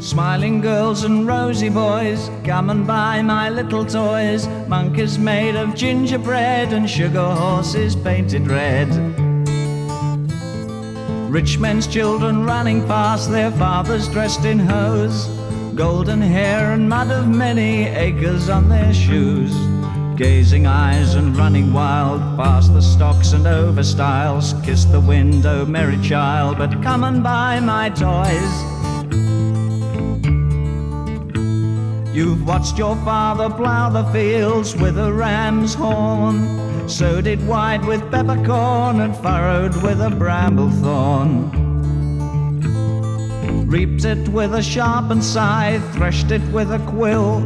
Smiling 0.00 0.60
girls 0.60 1.04
and 1.04 1.28
rosy 1.28 1.70
boys, 1.70 2.20
come 2.48 2.70
and 2.70 2.84
buy 2.88 3.22
my 3.22 3.46
little 3.58 3.84
toys. 3.98 4.42
Monkeys 4.74 5.16
made 5.16 5.54
of 5.62 5.68
gingerbread 5.82 6.68
and 6.76 6.90
sugar 6.96 7.30
horses 7.42 7.94
painted 8.08 8.44
red. 8.58 8.90
Rich 11.36 11.52
men's 11.64 11.86
children 11.96 12.34
running 12.52 12.80
past 12.92 13.24
their 13.36 13.52
fathers 13.60 14.04
dressed 14.14 14.44
in 14.52 14.58
hose. 14.72 15.18
golden 15.74 16.20
hair 16.20 16.72
and 16.72 16.86
mud 16.86 17.10
of 17.10 17.26
many 17.26 17.84
acres 17.84 18.50
on 18.50 18.68
their 18.68 18.92
shoes. 18.92 19.52
Gazing 20.16 20.66
eyes 20.66 21.14
and 21.14 21.34
running 21.36 21.72
wild 21.72 22.20
past 22.36 22.74
the 22.74 22.82
stocks 22.82 23.32
and 23.32 23.46
over 23.46 23.82
stiles. 23.82 24.54
Kiss 24.62 24.84
the 24.84 25.00
window, 25.00 25.64
merry 25.64 25.98
child, 26.02 26.58
but 26.58 26.82
come 26.82 27.02
and 27.04 27.22
buy 27.22 27.60
my 27.60 27.88
toys. 27.88 28.82
You've 32.14 32.46
watched 32.46 32.76
your 32.76 32.94
father 32.96 33.48
plough 33.48 33.88
the 33.88 34.04
fields 34.12 34.76
with 34.76 34.98
a 34.98 35.10
ram's 35.10 35.72
horn, 35.72 36.88
sowed 36.88 37.26
it 37.26 37.40
wide 37.40 37.84
with 37.86 38.10
peppercorn 38.10 39.00
and 39.00 39.16
furrowed 39.16 39.82
with 39.82 40.02
a 40.02 40.10
bramble 40.10 40.70
thorn. 40.70 41.50
Reaped 43.66 44.04
it 44.04 44.28
with 44.28 44.54
a 44.54 44.62
sharpened 44.62 45.24
scythe, 45.24 45.82
threshed 45.94 46.30
it 46.30 46.42
with 46.52 46.70
a 46.70 46.78
quill. 46.80 47.40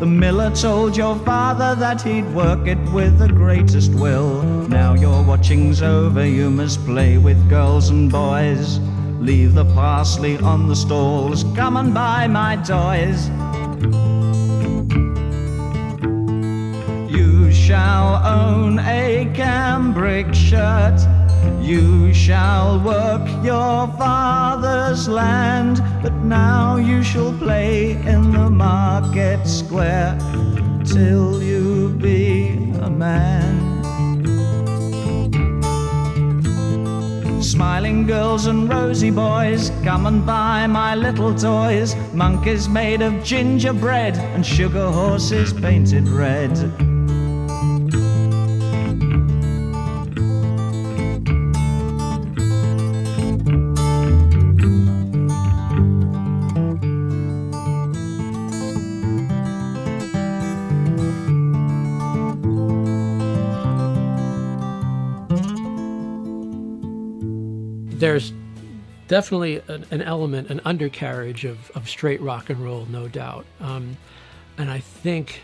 The 0.00 0.06
miller 0.06 0.50
told 0.54 0.96
your 0.96 1.16
father 1.20 1.74
that 1.76 2.02
he'd 2.02 2.28
work 2.34 2.66
it 2.66 2.78
with 2.92 3.18
the 3.18 3.28
greatest 3.28 3.94
will. 3.94 4.42
Now 4.68 4.94
your 4.94 5.22
watching's 5.22 5.80
over, 5.82 6.26
you 6.26 6.50
must 6.50 6.84
play 6.84 7.18
with 7.18 7.48
girls 7.48 7.90
and 7.90 8.10
boys. 8.10 8.80
Leave 9.20 9.54
the 9.54 9.64
parsley 9.66 10.36
on 10.38 10.68
the 10.68 10.74
stalls, 10.74 11.44
come 11.54 11.76
and 11.76 11.94
buy 11.94 12.26
my 12.26 12.56
toys. 12.56 13.28
You 17.08 17.52
shall 17.52 18.26
own 18.26 18.80
a 18.80 19.30
cambric 19.34 20.34
shirt. 20.34 20.98
You 21.60 22.12
shall 22.12 22.80
work 22.80 23.26
your 23.44 23.86
father's 23.96 25.08
land, 25.08 25.82
but 26.02 26.12
now 26.12 26.76
you 26.76 27.02
shall 27.02 27.32
play 27.38 27.92
in 27.92 28.32
the 28.32 28.50
market 28.50 29.46
square 29.46 30.18
till 30.84 31.42
you 31.42 31.90
be 31.90 32.48
a 32.80 32.90
man. 32.90 33.72
Smiling 37.42 38.06
girls 38.06 38.46
and 38.46 38.68
rosy 38.68 39.10
boys, 39.10 39.70
come 39.84 40.06
and 40.06 40.24
buy 40.24 40.66
my 40.66 40.94
little 40.94 41.34
toys. 41.34 41.94
Monkeys 42.12 42.68
made 42.68 43.02
of 43.02 43.22
gingerbread 43.24 44.16
and 44.16 44.44
sugar 44.44 44.90
horses 44.90 45.52
painted 45.52 46.08
red. 46.08 46.91
Definitely 69.12 69.60
an, 69.68 69.84
an, 69.90 70.00
element, 70.00 70.48
an 70.48 70.58
undercarriage 70.64 71.44
of, 71.44 71.70
of 71.72 71.86
straight 71.86 72.18
rock 72.22 72.48
and 72.48 72.58
roll, 72.64 72.86
no 72.86 73.08
doubt. 73.08 73.44
Um, 73.60 73.98
and 74.56 74.70
I 74.70 74.78
think 74.78 75.42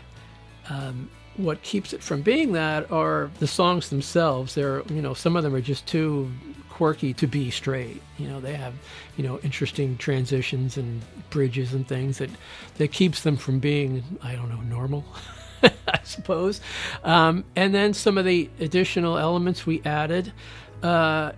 um, 0.71 1.07
what 1.37 1.61
keeps 1.61 1.93
it 1.93 2.01
from 2.01 2.23
being 2.23 2.53
that 2.53 2.89
are 2.91 3.29
the 3.37 3.45
songs 3.45 3.91
themselves. 3.91 4.55
They're, 4.55 4.81
you 4.89 5.03
know, 5.03 5.13
some 5.13 5.35
of 5.35 5.43
them 5.43 5.53
are 5.53 5.61
just 5.61 5.85
too 5.85 6.31
quirky 6.67 7.13
to 7.13 7.27
be 7.27 7.51
straight. 7.51 8.01
You 8.17 8.27
know, 8.29 8.39
they 8.39 8.55
have, 8.55 8.73
you 9.17 9.23
know, 9.23 9.37
interesting 9.41 9.97
transitions 9.97 10.75
and 10.75 11.03
bridges 11.29 11.71
and 11.71 11.87
things 11.87 12.17
that 12.17 12.31
that 12.79 12.91
keeps 12.91 13.21
them 13.21 13.37
from 13.37 13.59
being, 13.59 14.03
I 14.23 14.33
don't 14.33 14.49
know, 14.49 14.61
normal. 14.61 15.05
I 15.63 15.99
suppose. 16.03 16.59
Um, 17.03 17.45
and 17.55 17.75
then 17.75 17.93
some 17.93 18.17
of 18.17 18.25
the 18.25 18.49
additional 18.59 19.19
elements 19.19 19.67
we 19.67 19.83
added. 19.85 20.33
Uh, 20.81 21.33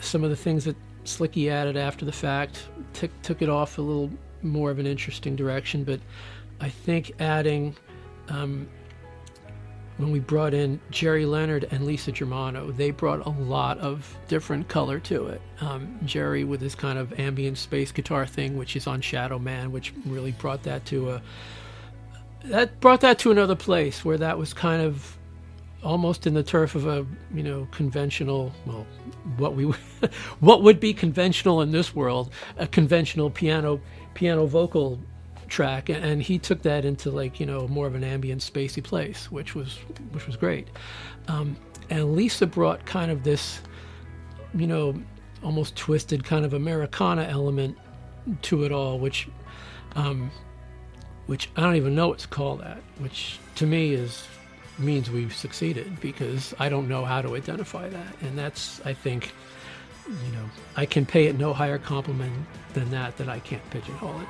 some 0.00 0.24
of 0.24 0.30
the 0.30 0.36
things 0.36 0.64
that 0.64 0.74
Slicky 1.04 1.50
added 1.50 1.76
after 1.76 2.04
the 2.04 2.12
fact 2.12 2.68
took 2.92 3.10
took 3.22 3.42
it 3.42 3.48
off 3.48 3.78
a 3.78 3.82
little 3.82 4.10
more 4.42 4.70
of 4.70 4.78
an 4.78 4.86
interesting 4.86 5.36
direction. 5.36 5.84
But 5.84 6.00
I 6.60 6.68
think 6.68 7.12
adding 7.20 7.76
um, 8.28 8.68
when 9.96 10.10
we 10.10 10.20
brought 10.20 10.54
in 10.54 10.80
Jerry 10.90 11.26
Leonard 11.26 11.68
and 11.70 11.84
Lisa 11.84 12.12
Germano, 12.12 12.70
they 12.70 12.90
brought 12.90 13.26
a 13.26 13.30
lot 13.30 13.78
of 13.78 14.16
different 14.28 14.68
color 14.68 14.98
to 15.00 15.26
it. 15.26 15.42
Um, 15.60 15.98
Jerry 16.04 16.44
with 16.44 16.60
his 16.60 16.74
kind 16.74 16.98
of 16.98 17.18
ambient 17.18 17.58
space 17.58 17.92
guitar 17.92 18.26
thing, 18.26 18.56
which 18.56 18.74
is 18.76 18.86
on 18.86 19.00
Shadow 19.00 19.38
Man, 19.38 19.70
which 19.72 19.92
really 20.06 20.32
brought 20.32 20.62
that 20.64 20.84
to 20.86 21.10
a 21.10 21.22
that 22.44 22.80
brought 22.80 23.02
that 23.02 23.18
to 23.20 23.30
another 23.30 23.54
place 23.54 24.04
where 24.04 24.18
that 24.18 24.36
was 24.38 24.52
kind 24.52 24.82
of 24.82 25.16
almost 25.82 26.26
in 26.26 26.34
the 26.34 26.42
turf 26.42 26.74
of 26.74 26.86
a 26.86 27.04
you 27.34 27.42
know 27.42 27.66
conventional 27.72 28.52
well 28.66 28.86
what 29.36 29.54
we 29.54 29.64
what 30.40 30.62
would 30.62 30.78
be 30.78 30.94
conventional 30.94 31.60
in 31.60 31.72
this 31.72 31.94
world 31.94 32.30
a 32.58 32.66
conventional 32.66 33.30
piano 33.30 33.80
piano 34.14 34.46
vocal 34.46 34.98
track. 35.52 35.90
And 35.90 36.22
he 36.22 36.38
took 36.38 36.62
that 36.62 36.84
into 36.84 37.10
like 37.10 37.38
you 37.38 37.46
know 37.46 37.68
more 37.68 37.86
of 37.86 37.94
an 37.94 38.02
ambient 38.02 38.40
spacey 38.40 38.82
place 38.82 39.30
which 39.30 39.54
was 39.54 39.78
which 40.10 40.26
was 40.26 40.34
great. 40.34 40.66
Um, 41.28 41.56
and 41.90 42.16
lisa 42.16 42.46
brought 42.46 42.84
kind 42.86 43.10
of 43.10 43.22
this 43.22 43.60
you 44.54 44.66
know 44.66 44.94
almost 45.42 45.76
twisted 45.76 46.24
kind 46.24 46.44
of 46.44 46.54
americana 46.54 47.24
element 47.24 47.76
to 48.42 48.64
it 48.64 48.70
all 48.70 48.98
which 48.98 49.28
um, 49.96 50.30
which 51.26 51.50
i 51.56 51.60
don't 51.60 51.74
even 51.74 51.94
know 51.94 52.08
what 52.08 52.20
to 52.20 52.28
call 52.28 52.56
that 52.56 52.80
which 52.98 53.38
to 53.56 53.66
me 53.66 53.92
is 53.92 54.26
means 54.78 55.10
we've 55.10 55.34
succeeded 55.34 56.00
because 56.00 56.54
I 56.58 56.68
don't 56.68 56.88
know 56.88 57.04
how 57.04 57.22
to 57.22 57.36
identify 57.36 57.88
that. 57.88 58.16
And 58.22 58.38
that's, 58.38 58.80
I 58.84 58.94
think, 58.94 59.32
you 60.06 60.32
know, 60.32 60.48
I 60.76 60.86
can 60.86 61.06
pay 61.06 61.26
it 61.26 61.38
no 61.38 61.52
higher 61.52 61.78
compliment 61.78 62.46
than 62.74 62.90
that, 62.90 63.16
that 63.18 63.28
I 63.28 63.38
can't 63.40 63.68
pigeonhole 63.70 64.20
it. 64.20 64.28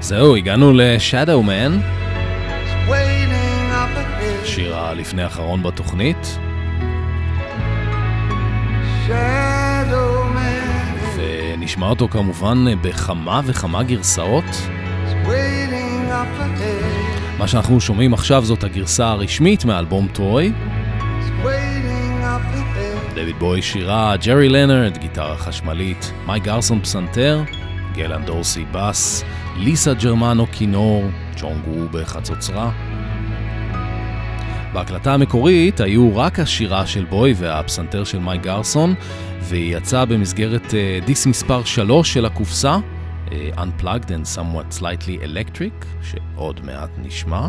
זהו, 0.00 0.36
הגענו 0.36 0.72
up 3.72 3.98
ahead. 3.98 4.46
שיר 4.46 4.76
הלפני 4.76 5.22
האחרון 5.22 5.62
בתוכנית, 5.62 6.38
ונשמע 11.16 11.86
אותו 11.88 12.08
כמובן 12.08 12.64
בכמה 12.82 13.40
וכמה 13.44 13.82
גרסאות. 13.82 14.44
מה 17.38 17.48
שאנחנו 17.48 17.80
שומעים 17.80 18.14
עכשיו 18.14 18.44
זאת 18.44 18.64
הגרסה 18.64 19.06
הרשמית 19.06 19.64
מאלבום 19.64 20.08
טוי. 20.12 20.52
דויד 23.16 23.38
בוי 23.38 23.62
שירה, 23.62 24.16
ג'רי 24.16 24.48
לנרד, 24.48 24.98
גיטרה 24.98 25.36
חשמלית, 25.36 26.12
מייק 26.26 26.44
גרסון 26.44 26.80
פסנתר, 26.80 27.42
גלן 27.94 28.24
דורסי 28.24 28.64
בס, 28.72 29.24
ליסה 29.56 29.94
ג'רמנו 29.94 30.46
כינור, 30.52 31.04
ג'ון 31.40 31.62
גרו 31.62 31.88
בחצוצרה. 31.88 32.70
בהקלטה 34.72 35.14
המקורית 35.14 35.80
היו 35.80 36.16
רק 36.16 36.40
השירה 36.40 36.86
של 36.86 37.04
בוי 37.04 37.34
והפסנתר 37.36 38.04
של 38.04 38.18
מייק 38.18 38.42
גרסון, 38.42 38.94
והיא 39.40 39.76
יצאה 39.76 40.04
במסגרת 40.04 40.74
אה, 40.74 40.98
דיס 41.06 41.26
מספר 41.26 41.64
3 41.64 42.14
של 42.14 42.26
הקופסה, 42.26 42.78
אה, 43.32 43.48
Unplugged 43.56 44.08
and 44.08 44.36
Somewhat 44.36 44.80
Slightly 44.80 45.24
Electric, 45.24 45.86
שעוד 46.02 46.60
מעט 46.64 46.90
נשמע. 46.98 47.48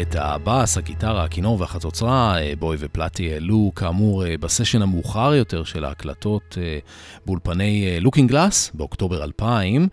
את 0.00 0.16
הבאס, 0.18 0.78
הגיטרה, 0.78 1.24
הכינור 1.24 1.60
והחצוצרה, 1.60 2.40
אה, 2.40 2.52
בוי 2.58 2.76
ופלטי 2.80 3.32
העלו 3.32 3.72
כאמור 3.76 4.26
אה, 4.26 4.34
בסשן 4.40 4.82
המאוחר 4.82 5.34
יותר 5.34 5.64
של 5.64 5.84
ההקלטות 5.84 6.58
אה, 6.60 6.78
באולפני 7.26 8.00
Looking 8.00 8.30
Glass 8.30 8.70
באוקטובר 8.74 9.24
2000. 9.24 9.88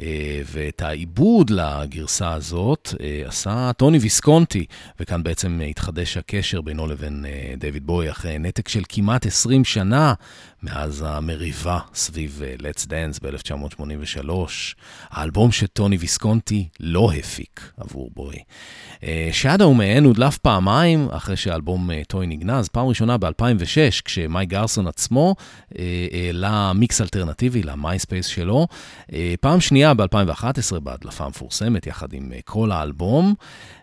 אה, 0.00 0.42
ואת 0.52 0.82
העיבוד 0.82 1.50
לגרסה 1.50 2.32
הזאת 2.32 2.94
אה, 3.00 3.22
עשה 3.26 3.70
טוני 3.76 3.98
ויסקונטי, 3.98 4.66
וכאן 5.00 5.22
בעצם 5.22 5.60
התחדש 5.70 6.16
הקשר 6.16 6.60
בינו 6.60 6.86
לבין 6.86 7.26
אה, 7.28 7.54
דיוויד 7.58 7.86
בוי 7.86 8.10
אחרי 8.10 8.38
נתק 8.38 8.68
של 8.68 8.82
כמעט 8.88 9.26
20 9.26 9.64
שנה 9.64 10.14
מאז 10.62 11.04
המריבה 11.08 11.78
סביב 11.94 12.42
Let's 12.58 12.86
Dance 12.86 13.18
ב-1983, 13.22 14.30
האלבום 15.10 15.52
שטוני 15.52 15.96
ויסקונטי 15.96 16.68
לא 16.80 17.12
הפיק 17.18 17.72
עבור 17.76 18.10
בוי. 18.14 18.36
Shadow 19.32 19.74
Man 19.74 20.04
הודלף 20.04 20.38
פעמיים 20.38 21.08
אחרי 21.10 21.36
שהאלבום 21.36 21.90
Toy 22.08 22.26
נגנז, 22.26 22.68
פעם 22.68 22.86
ראשונה 22.86 23.18
ב-2006, 23.18 24.02
כשמייק 24.04 24.48
גרסון 24.48 24.86
עצמו 24.86 25.34
העלה 26.12 26.72
מיקס 26.72 27.00
אלטרנטיבי 27.00 27.62
ל 27.62 27.70
MySpace 27.70 28.26
שלו, 28.26 28.66
פעם 29.40 29.60
שנייה 29.60 29.83
ב-2011 29.92 30.80
בהדלפה 30.80 31.24
המפורסמת 31.24 31.86
יחד 31.86 32.12
עם 32.12 32.32
אה, 32.32 32.38
כל 32.44 32.72
האלבום. 32.72 33.34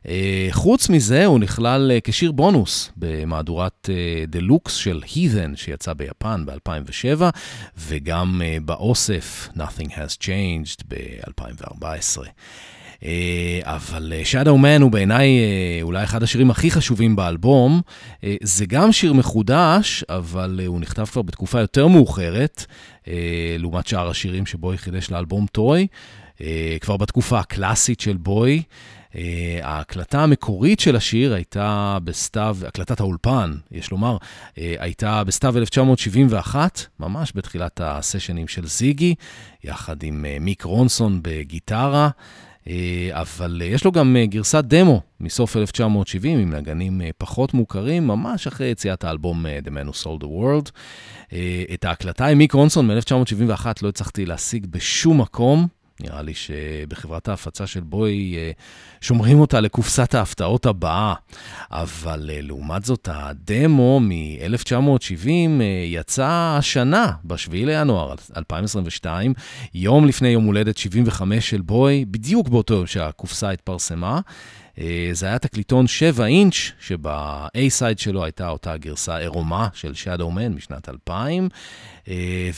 אה, 0.07 0.47
חוץ 0.51 0.89
מזה 0.89 1.25
הוא 1.25 1.39
נכלל 1.39 1.91
אה, 1.91 1.97
כשיר 2.03 2.31
בונוס 2.31 2.91
במהדורת 2.97 3.89
דלוקס 4.27 4.73
של 4.73 5.01
Heathen 5.05 5.55
שיצא 5.55 5.93
ביפן 5.93 6.45
ב-2007, 6.45 7.21
וגם 7.77 8.41
באוסף 8.65 9.49
Nothing 9.55 9.89
Has 9.89 10.17
Changed 10.21 10.83
ב-2014. 10.87 12.21
אה, 13.05 13.59
אבל 13.63 14.13
אה, 14.15 14.21
Shadow 14.31 14.47
Man 14.47 14.81
הוא 14.81 14.91
בעיניי 14.91 15.27
אה, 15.27 15.79
אולי 15.81 16.03
אחד 16.03 16.23
השירים 16.23 16.51
הכי 16.51 16.71
חשובים 16.71 17.15
באלבום. 17.15 17.81
זה 18.43 18.65
גם 18.65 18.91
שיר 18.91 19.13
מחודש, 19.13 20.03
אבל 20.09 20.61
הוא 20.65 20.79
נכתב 20.79 21.05
כבר 21.05 21.21
בתקופה 21.21 21.59
יותר 21.59 21.87
מאוחרת, 21.87 22.65
לעומת 23.59 23.87
שאר 23.87 24.09
השירים 24.09 24.45
שבוי 24.45 24.77
חידש 24.77 25.11
לאלבום 25.11 25.45
טוי. 25.51 25.87
כבר 26.81 26.97
בתקופה 26.97 27.39
הקלאסית 27.39 27.99
של 27.99 28.17
בוי. 28.17 28.63
Uh, 29.11 29.15
ההקלטה 29.61 30.23
המקורית 30.23 30.79
של 30.79 30.95
השיר 30.95 31.33
הייתה 31.33 31.97
בסתיו, 32.03 32.57
הקלטת 32.67 32.99
האולפן, 32.99 33.53
יש 33.71 33.91
לומר, 33.91 34.17
uh, 34.17 34.57
הייתה 34.57 35.23
בסתיו 35.23 35.57
1971, 35.57 36.81
ממש 36.99 37.31
בתחילת 37.35 37.81
הסשנים 37.83 38.47
של 38.47 38.67
זיגי, 38.67 39.15
יחד 39.63 40.03
עם 40.03 40.25
uh, 40.25 40.43
מיק 40.43 40.63
רונסון 40.63 41.19
בגיטרה. 41.21 42.09
אבל 43.11 43.61
uh, 43.61 43.63
יש 43.63 43.85
לו 43.85 43.91
גם 43.91 44.15
uh, 44.15 44.27
גרסת 44.27 44.63
דמו 44.63 45.01
מסוף 45.19 45.57
1970 45.57 46.39
עם 46.39 46.53
נגנים 46.53 47.01
פחות 47.17 47.53
מוכרים, 47.53 48.07
ממש 48.07 48.47
אחרי 48.47 48.67
יציאת 48.67 49.03
האלבום 49.03 49.45
The 49.45 49.69
Man 49.69 49.89
Who 49.89 50.03
Sold 50.03 50.23
the 50.23 50.27
World. 50.27 50.71
את 51.73 51.85
ההקלטה 51.85 52.25
עם 52.25 52.37
מיק 52.37 52.53
רונסון 52.53 52.87
מ-1971 52.87 53.65
לא 53.81 53.89
הצלחתי 53.89 54.25
להשיג 54.25 54.65
בשום 54.65 55.21
מקום. 55.21 55.67
נראה 56.01 56.21
לי 56.21 56.33
שבחברת 56.33 57.27
ההפצה 57.27 57.67
של 57.67 57.79
בוי 57.79 58.35
אה, 58.37 58.51
שומרים 59.01 59.39
אותה 59.39 59.59
לקופסת 59.59 60.15
ההפתעות 60.15 60.65
הבאה. 60.65 61.13
אבל 61.71 62.29
אה, 62.33 62.39
לעומת 62.41 62.85
זאת, 62.85 63.09
הדמו 63.11 63.99
מ-1970 63.99 65.27
אה, 65.27 65.65
יצא 65.85 66.55
השנה, 66.57 67.11
ב-7 67.23 67.51
לינואר 67.51 68.15
2022, 68.37 69.33
יום 69.73 70.07
לפני 70.07 70.29
יום 70.29 70.45
הולדת 70.45 70.77
75 70.77 71.49
של 71.49 71.61
בוי, 71.61 72.05
בדיוק 72.05 72.49
באותו 72.49 72.73
יום 72.73 72.87
שהקופסה 72.87 73.49
התפרסמה. 73.49 74.19
זה 75.11 75.25
היה 75.25 75.39
תקליטון 75.39 75.87
7 75.87 76.25
אינץ', 76.25 76.71
שב-A-סייד 76.79 77.97
שלו 77.99 78.23
הייתה 78.23 78.49
אותה 78.49 78.77
גרסה 78.77 79.17
עירומה 79.17 79.67
של 79.73 79.91
Shadow 79.91 80.21
Man 80.21 80.55
משנת 80.55 80.89
2000, 80.89 81.49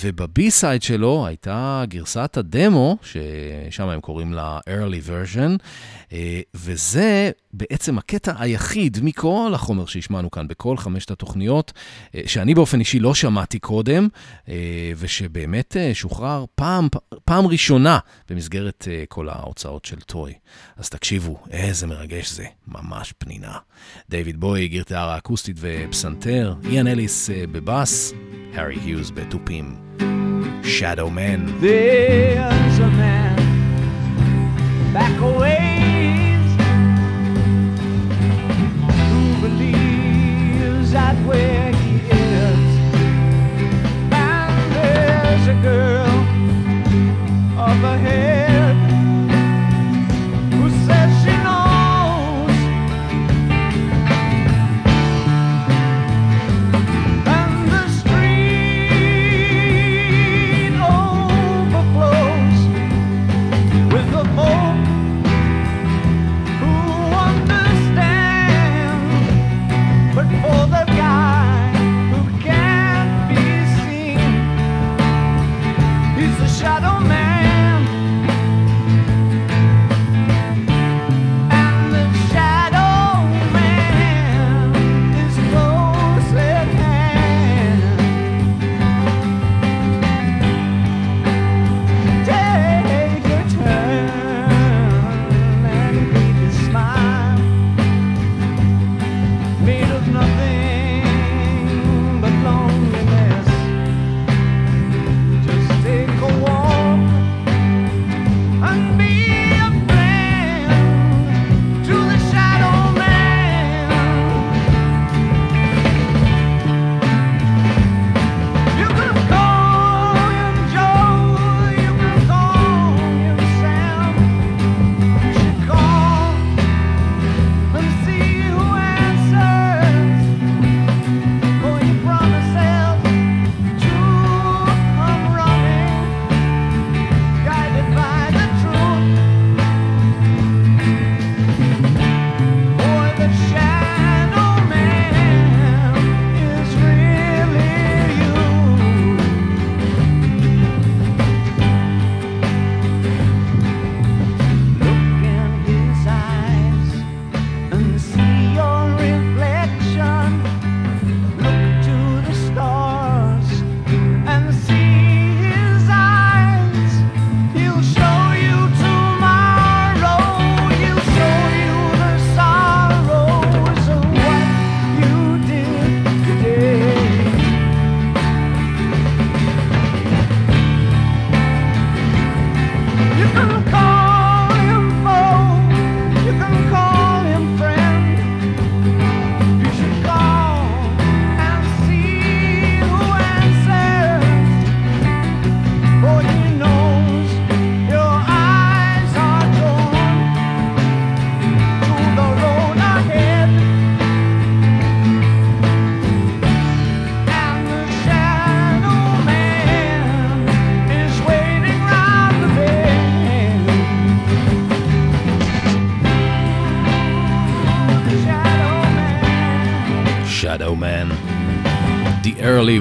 וב-B-סייד 0.04 0.82
שלו 0.82 1.26
הייתה 1.28 1.84
גרסת 1.88 2.38
הדמו, 2.38 2.98
ששם 3.04 3.88
הם 3.88 4.02
קוראים 4.02 4.34
לה 4.34 4.60
early 4.70 5.10
version, 5.10 5.64
וזה 6.54 7.32
בעצם 7.54 7.98
הקטע 7.98 8.34
היחיד 8.40 8.98
מכל 9.02 9.52
החומר 9.56 9.86
שהשמענו 9.86 10.32
כאן 10.32 10.48
בכל 10.48 10.78
חמשת 10.78 11.12
התוכניות, 11.12 11.74
שאני 12.26 12.54
באופן 12.54 12.80
אישי 12.80 13.00
לא 13.00 13.14
שמעתי 13.14 13.60
קודם, 13.60 14.08
ושבאמת 14.98 15.76
שוחרר 15.94 16.46
פעם, 16.56 16.88
פעם 17.26 17.48
ראשונה 17.48 18.00
במסגרת 18.30 18.88
כל 19.10 19.30
ההוצאות 19.30 19.86
של 19.86 20.00
טוי. 20.00 20.34
אז 20.78 20.90
תקשיבו, 20.90 21.38
איזה 21.52 21.88
מרגש 21.88 22.32
זה, 22.32 22.46
ממש 22.68 23.14
פנינה. 23.18 23.58
דיוויד 24.10 24.40
בוי, 24.40 24.68
גיטרה 24.68 25.18
אקוסטית 25.18 25.58
ופסנתר, 25.60 26.56
איאן 26.70 26.88
אליס 26.88 27.30
בבאס, 27.52 28.14
הארי 28.54 28.76
היוז 28.76 29.12
בתופים. 29.33 29.77
Shadow 30.63 31.09
Man. 31.11 31.41
There's 31.61 32.79
a 32.79 32.91
man 33.01 33.39
back 34.93 35.21
a 35.21 35.32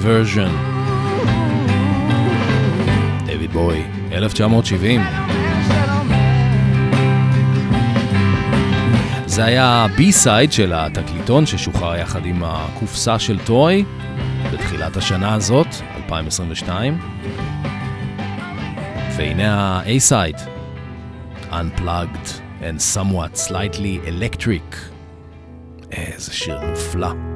Version. 0.02 0.50
דויד 3.26 3.52
בוי, 3.52 3.82
1970. 4.12 5.00
זה 9.26 9.44
היה 9.44 9.86
בי-סייד 9.96 10.52
של 10.52 10.72
התקליטון 10.74 11.46
ששוחרר 11.46 11.96
יחד 11.96 12.26
עם 12.26 12.42
הקופסה 12.44 13.18
של 13.18 13.38
טוי 13.38 13.84
בתחילת 14.52 14.96
השנה 14.96 15.34
הזאת, 15.34 15.66
2022. 15.96 16.98
והנה 19.16 19.54
ה-A-side, 19.54 20.40
Unplugged 21.50 22.28
and 22.60 22.80
somewhat 22.96 23.48
slightly 23.48 24.08
electric. 24.08 24.76
איזה 25.92 26.34
שיר 26.34 26.60
מופלא. 26.70 27.31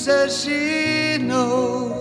says 0.00 0.44
she 0.44 1.18
knows. 1.22 1.99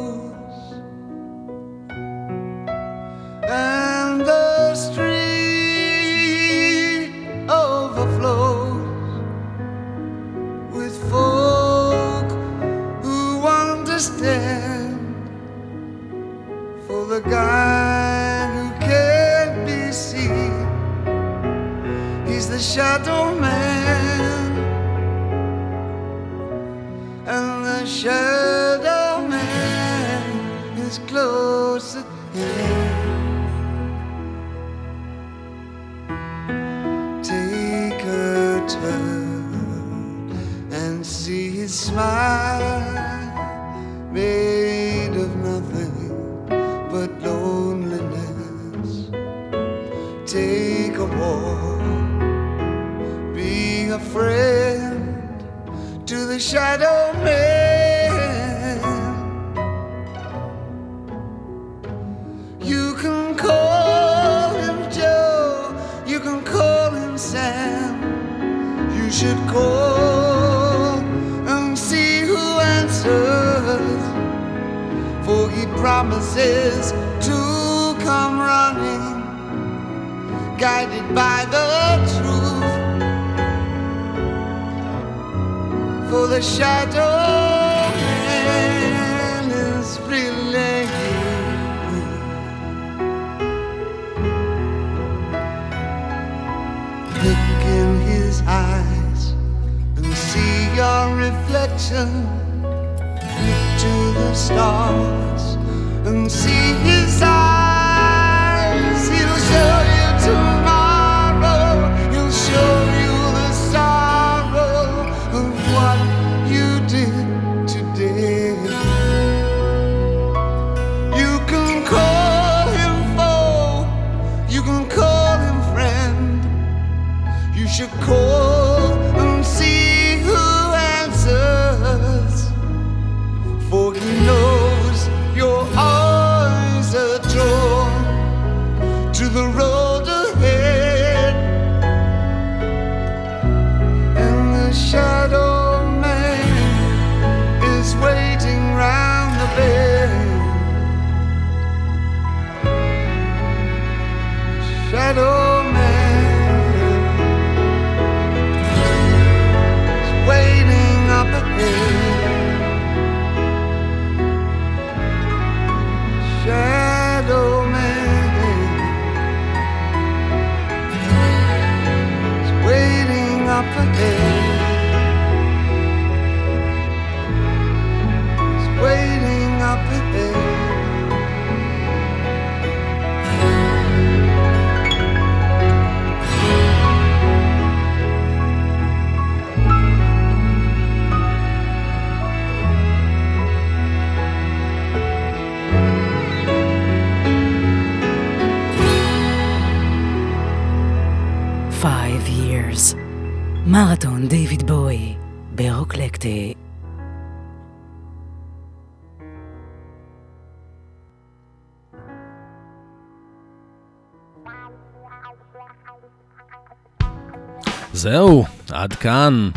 כאן. 219.10 219.49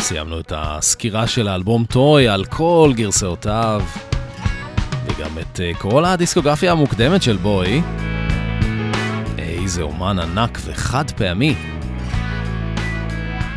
סיימנו 0.00 0.40
את 0.40 0.52
הסקירה 0.56 1.26
של 1.26 1.48
האלבום 1.48 1.84
טוי 1.84 2.28
על 2.28 2.44
כל 2.44 2.92
גרסאותיו, 2.96 3.82
וגם 5.06 5.38
את 5.38 5.60
אה, 5.60 5.74
כל 5.74 6.04
הדיסקוגרפיה 6.04 6.72
המוקדמת 6.72 7.22
של 7.22 7.36
בוי. 7.36 7.82
איזה 9.38 9.82
אומן 9.82 10.18
ענק 10.18 10.58
וחד 10.64 11.10
פעמי. 11.10 11.54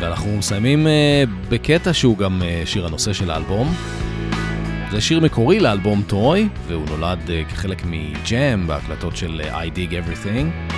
ואנחנו 0.00 0.36
מסיימים 0.36 0.86
uh, 0.86 0.90
בקטע 1.48 1.92
שהוא 1.92 2.18
גם 2.18 2.42
uh, 2.42 2.66
שיר 2.66 2.86
הנושא 2.86 3.12
של 3.12 3.30
האלבום. 3.30 3.74
זה 4.90 5.00
שיר 5.00 5.20
מקורי 5.20 5.60
לאלבום 5.60 6.02
טרוי, 6.06 6.48
והוא 6.66 6.86
נולד 6.88 7.30
כחלק 7.48 7.82
מג'אם 7.84 8.66
בהקלטות 8.66 9.16
של 9.16 9.40
I 9.52 9.76
Dig 9.76 9.92
Everything. 9.92 10.72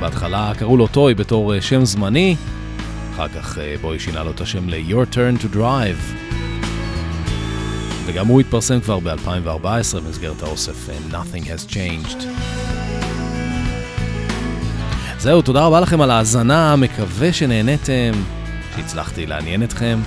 בהתחלה 0.00 0.52
קראו 0.58 0.76
לו 0.76 0.86
טוי 0.86 1.14
בתור 1.14 1.60
שם 1.60 1.84
זמני, 1.84 2.36
אחר 3.18 3.28
כך 3.28 3.56
uh, 3.56 3.60
בוי 3.80 3.98
שינה 3.98 4.24
לו 4.24 4.30
את 4.30 4.40
השם 4.40 4.68
ל-Your 4.68 5.14
Turn 5.14 5.42
to 5.42 5.56
Drive. 5.56 6.16
וגם 8.06 8.26
הוא 8.26 8.40
התפרסם 8.40 8.80
כבר 8.80 8.98
ב-2014 8.98 10.00
במסגרת 10.04 10.42
האוסף 10.42 10.88
Nothing 11.10 11.42
Has 11.42 11.72
Changed. 11.72 12.24
זהו, 15.18 15.42
תודה 15.42 15.66
רבה 15.66 15.80
לכם 15.80 16.00
על 16.00 16.10
ההאזנה, 16.10 16.76
מקווה 16.76 17.32
שנהניתם, 17.32 18.12
שהצלחתי 18.76 19.26
לעניין 19.26 19.62
אתכם. 19.62 20.00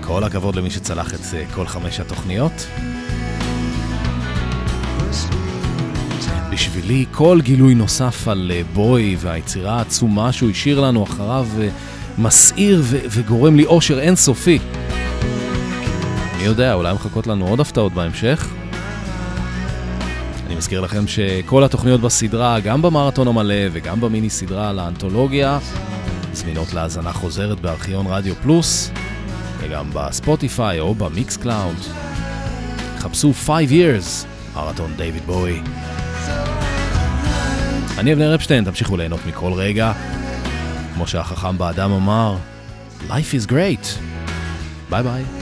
כל 0.00 0.24
הכבוד 0.24 0.56
למי 0.56 0.70
שצלח 0.70 1.14
את 1.14 1.34
אה, 1.34 1.44
כל 1.54 1.66
חמש 1.66 2.00
התוכניות. 2.00 2.66
בשבילי 6.50 7.04
כל 7.10 7.40
גילוי 7.42 7.74
נוסף 7.74 8.28
על 8.28 8.52
אה, 8.54 8.60
בוי 8.74 9.16
והיצירה 9.20 9.78
העצומה 9.78 10.32
שהוא 10.32 10.50
השאיר 10.50 10.80
לנו 10.80 11.04
אחריו 11.04 11.46
אה, 11.60 11.68
מסעיר 12.18 12.82
ו- 12.84 12.98
וגורם 13.10 13.56
לי 13.56 13.64
אושר 13.64 14.00
אינסופי. 14.00 14.58
מי 16.38 16.44
יודע, 16.44 16.74
אולי 16.74 16.94
מחכות 16.94 17.26
לנו 17.26 17.48
עוד 17.48 17.60
הפתעות 17.60 17.92
בהמשך. 17.92 18.48
אני 20.46 20.54
מזכיר 20.54 20.80
לכם 20.80 21.06
שכל 21.06 21.64
התוכניות 21.64 22.00
בסדרה, 22.00 22.60
גם 22.60 22.82
במרתון 22.82 23.28
המלא 23.28 23.54
וגם 23.72 24.00
במיני 24.00 24.30
סדרה 24.30 24.68
על 24.68 24.78
האנתולוגיה, 24.78 25.58
זמינות 26.32 26.74
להאזנה 26.74 27.12
חוזרת 27.12 27.60
בארכיון 27.60 28.06
רדיו 28.06 28.34
פלוס, 28.42 28.90
וגם 29.58 29.90
ב 29.92 30.03
Spotify 30.03 30.80
או 30.80 30.94
ב 30.94 31.36
Mixcloud. 31.36 31.76
חפשו 32.98 33.32
5 33.32 33.70
years, 33.70 34.26
מרתון 34.54 34.92
דיוויד 34.96 35.22
בואי. 35.26 35.60
אני 37.98 38.12
אבנר 38.12 38.34
אפשטיין, 38.34 38.64
תמשיכו 38.64 38.96
ליהנות 38.96 39.20
מכל 39.26 39.52
רגע. 39.52 39.92
כמו 40.98 41.06
שהחכם 41.06 41.58
באדם 41.58 41.92
אמר, 41.92 42.36
Life 43.08 43.32
is 43.32 43.50
great. 43.50 43.86
ביי 44.90 45.02
ביי. 45.02 45.37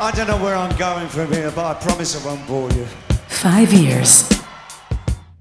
I 0.00 0.10
don't 0.16 0.28
know 0.30 0.40
where 0.44 0.56
I'm 0.56 0.76
going 0.88 1.08
from 1.08 1.28
here, 1.32 1.50
but 1.58 1.64
I 1.72 1.74
promise 1.86 2.10
I 2.18 2.20
won't 2.26 2.44
bore 2.46 2.70
you. 2.78 2.86
Five 3.28 3.72
years. 3.72 4.38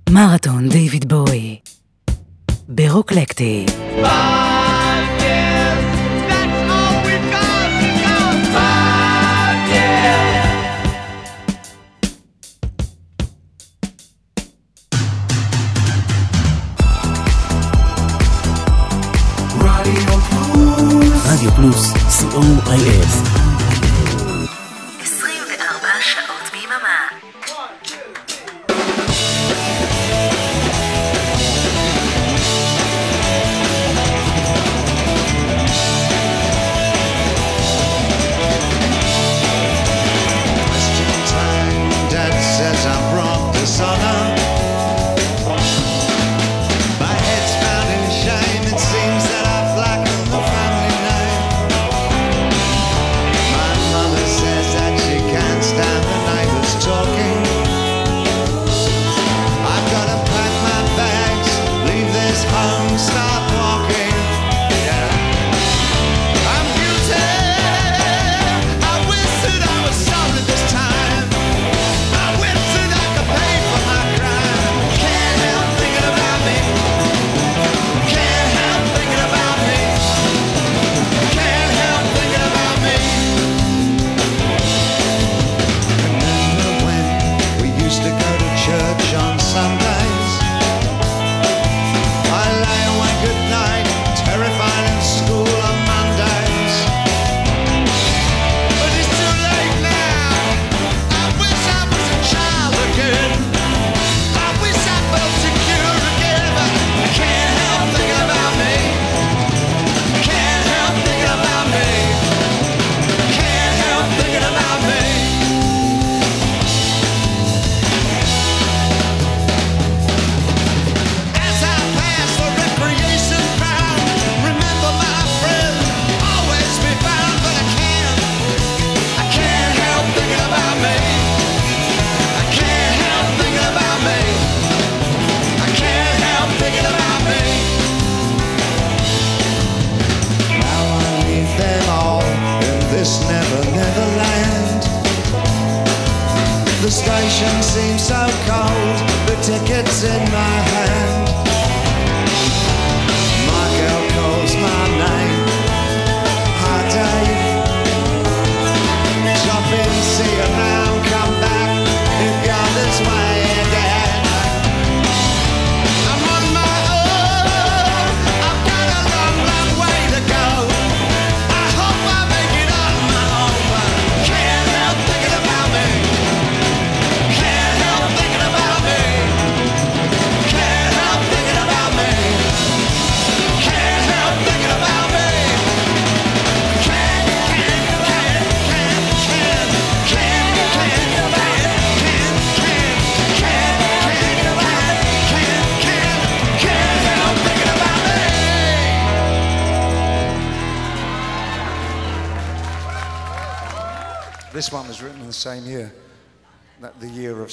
מרתון 0.10 0.70
דיוויד 0.70 1.10
בואי. 1.10 1.60
ברוקלקטי. 2.68 3.66
רדיו 3.98 4.65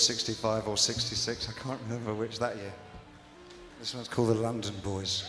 65 0.03 0.67
or 0.67 0.75
66. 0.75 1.47
I 1.47 1.53
can't 1.53 1.79
remember 1.87 2.13
which 2.13 2.37
that 2.39 2.57
year. 2.57 2.73
This 3.79 3.95
one's 3.95 4.09
called 4.09 4.29
The 4.29 4.33
London 4.35 4.73
Boys. 4.83 5.23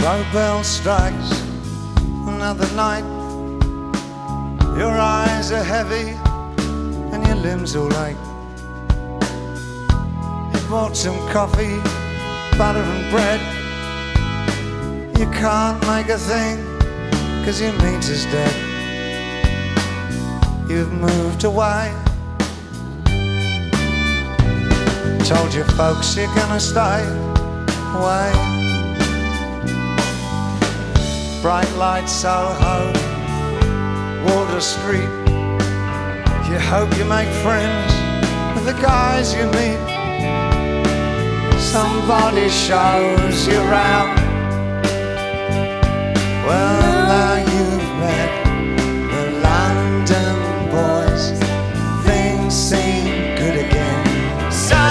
Road 0.00 0.26
bell 0.32 0.64
strikes 0.64 1.30
another 2.26 2.66
night. 2.74 3.04
Your 4.76 4.90
eyes 4.90 5.52
are 5.52 5.62
heavy 5.62 6.10
and 7.14 7.24
your 7.24 7.36
limbs 7.36 7.76
all 7.76 7.92
ache. 8.04 8.27
Bought 10.68 10.94
some 10.94 11.16
coffee, 11.30 11.80
butter 12.58 12.80
and 12.80 13.10
bread. 13.10 13.40
You 15.18 15.24
can't 15.30 15.80
make 15.86 16.10
a 16.10 16.18
thing, 16.18 16.58
cause 17.42 17.58
your 17.58 17.72
meat 17.80 18.06
is 18.06 18.26
dead. 18.26 18.54
You've 20.68 20.92
moved 20.92 21.44
away. 21.44 21.94
Told 25.24 25.54
your 25.54 25.64
folks 25.64 26.14
you're 26.14 26.34
gonna 26.34 26.60
stay 26.60 27.02
away. 27.96 28.30
Bright 31.40 31.72
light 31.78 32.10
Soho, 32.10 32.92
Water 34.26 34.60
Street. 34.60 35.08
You 36.50 36.58
hope 36.58 36.94
you 36.98 37.06
make 37.06 37.28
friends 37.42 37.90
with 38.54 38.66
the 38.66 38.78
guys 38.82 39.34
you 39.34 39.46
meet. 39.46 39.97
Somebody 41.72 42.48
shows 42.48 43.46
you 43.46 43.60
round. 43.60 44.18
Well, 46.46 46.80
now 47.06 47.34
you've 47.36 47.88
met 48.00 48.30
the 49.12 49.24
London 49.46 50.36
boys. 50.70 51.24
Things 52.06 52.54
seem 52.54 53.36
good 53.36 53.56
again. 53.66 54.04
Someone 54.50 54.82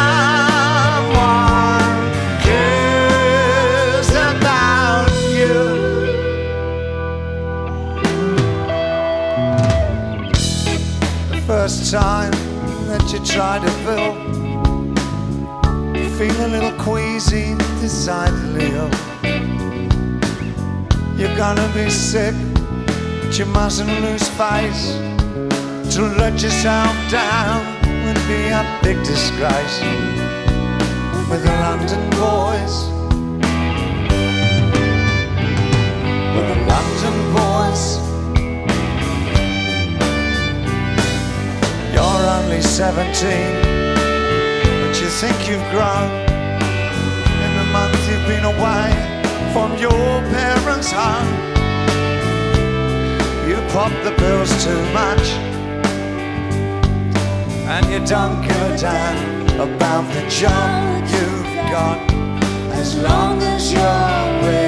cares 2.45 4.09
about 4.11 5.09
you. 5.33 5.57
The 11.31 11.39
first 11.47 11.91
time 11.91 12.33
that 12.87 13.03
you 13.11 13.19
try 13.25 13.57
to 13.57 13.66
feel 16.27 16.45
a 16.45 16.47
little 16.47 16.71
queasy, 16.73 17.55
decidedly 17.79 18.67
ill. 18.71 18.89
You're 21.17 21.35
gonna 21.37 21.69
be 21.73 21.89
sick, 21.89 22.35
but 23.21 23.37
you 23.37 23.45
mustn't 23.45 23.89
lose 24.01 24.27
face. 24.29 24.83
To 25.95 26.01
let 26.21 26.41
yourself 26.41 26.95
down 27.09 27.59
would 28.03 28.21
be 28.27 28.41
a 28.49 28.63
big 28.83 28.97
disgrace. 29.03 29.79
With 31.29 31.43
the 31.43 31.55
London 31.65 32.03
boys, 32.21 32.75
with 36.35 36.47
the 36.51 36.59
London 36.73 37.17
boys. 37.37 37.83
You're 41.93 42.23
only 42.37 42.61
17, 42.61 43.61
but 43.63 43.86
you 45.07 45.13
think 45.13 45.47
you've 45.47 45.69
grown. 45.71 46.11
In 47.45 47.51
the 47.59 47.67
month 47.71 47.97
you've 48.09 48.27
been 48.27 48.43
away 48.43 48.91
from 49.53 49.77
your 49.77 50.05
parents' 50.35 50.91
home, 50.91 51.31
you 53.47 53.55
pop 53.71 53.93
the 54.03 54.11
pills 54.17 54.51
too 54.65 54.81
much, 54.91 55.25
and 57.73 57.85
you 57.85 57.99
don't 58.05 58.41
give 58.41 58.61
a 58.69 58.77
damn 58.77 59.61
about 59.61 60.05
the 60.13 60.23
job 60.29 61.01
you've 61.13 61.55
got. 61.71 61.99
As 62.73 62.97
long 63.01 63.41
as 63.41 63.71
you're 63.71 64.41
with 64.43 64.66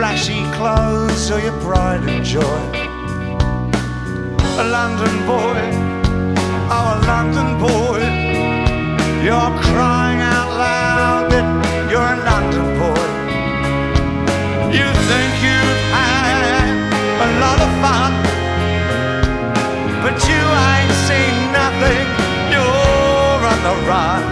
flashy 0.00 0.40
clothes 0.56 1.30
are 1.30 1.40
your 1.40 1.58
pride 1.60 2.00
and 2.08 2.24
joy. 2.24 2.62
A 4.62 4.64
London 4.76 5.14
boy, 5.28 5.60
oh, 6.74 6.86
a 6.94 6.98
London 7.12 7.50
boy. 7.60 8.00
You're 9.26 9.52
crying 9.68 10.20
out 10.36 10.50
loud 10.64 11.24
that 11.32 11.46
you're 11.90 12.12
a 12.16 12.20
London 12.30 12.66
boy. 12.80 13.08
You 14.78 14.88
think 15.08 15.32
you've 15.44 15.82
had 15.92 16.64
a 17.26 17.30
lot 17.44 17.58
of 17.66 17.70
fun, 17.84 18.12
but 20.04 20.16
you 20.30 20.42
ain't 20.72 20.96
seen 21.08 21.36
nothing. 21.60 22.06
You're 22.54 23.40
on 23.52 23.60
the 23.68 23.76
run. 23.90 24.22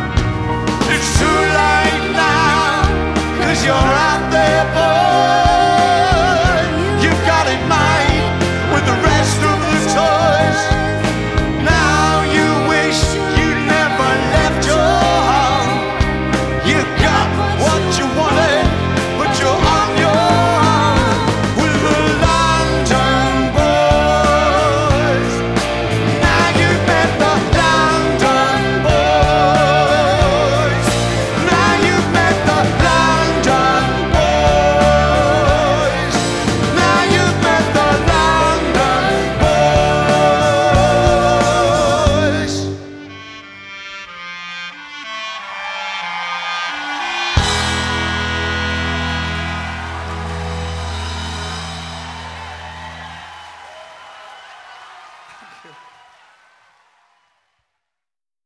It's 0.95 1.11
too 1.21 1.41
late 1.61 2.07
now, 2.17 2.89
cause 3.43 3.61
you're 3.67 3.93
out 4.09 4.25
there, 4.33 4.65
boy. 4.73 5.08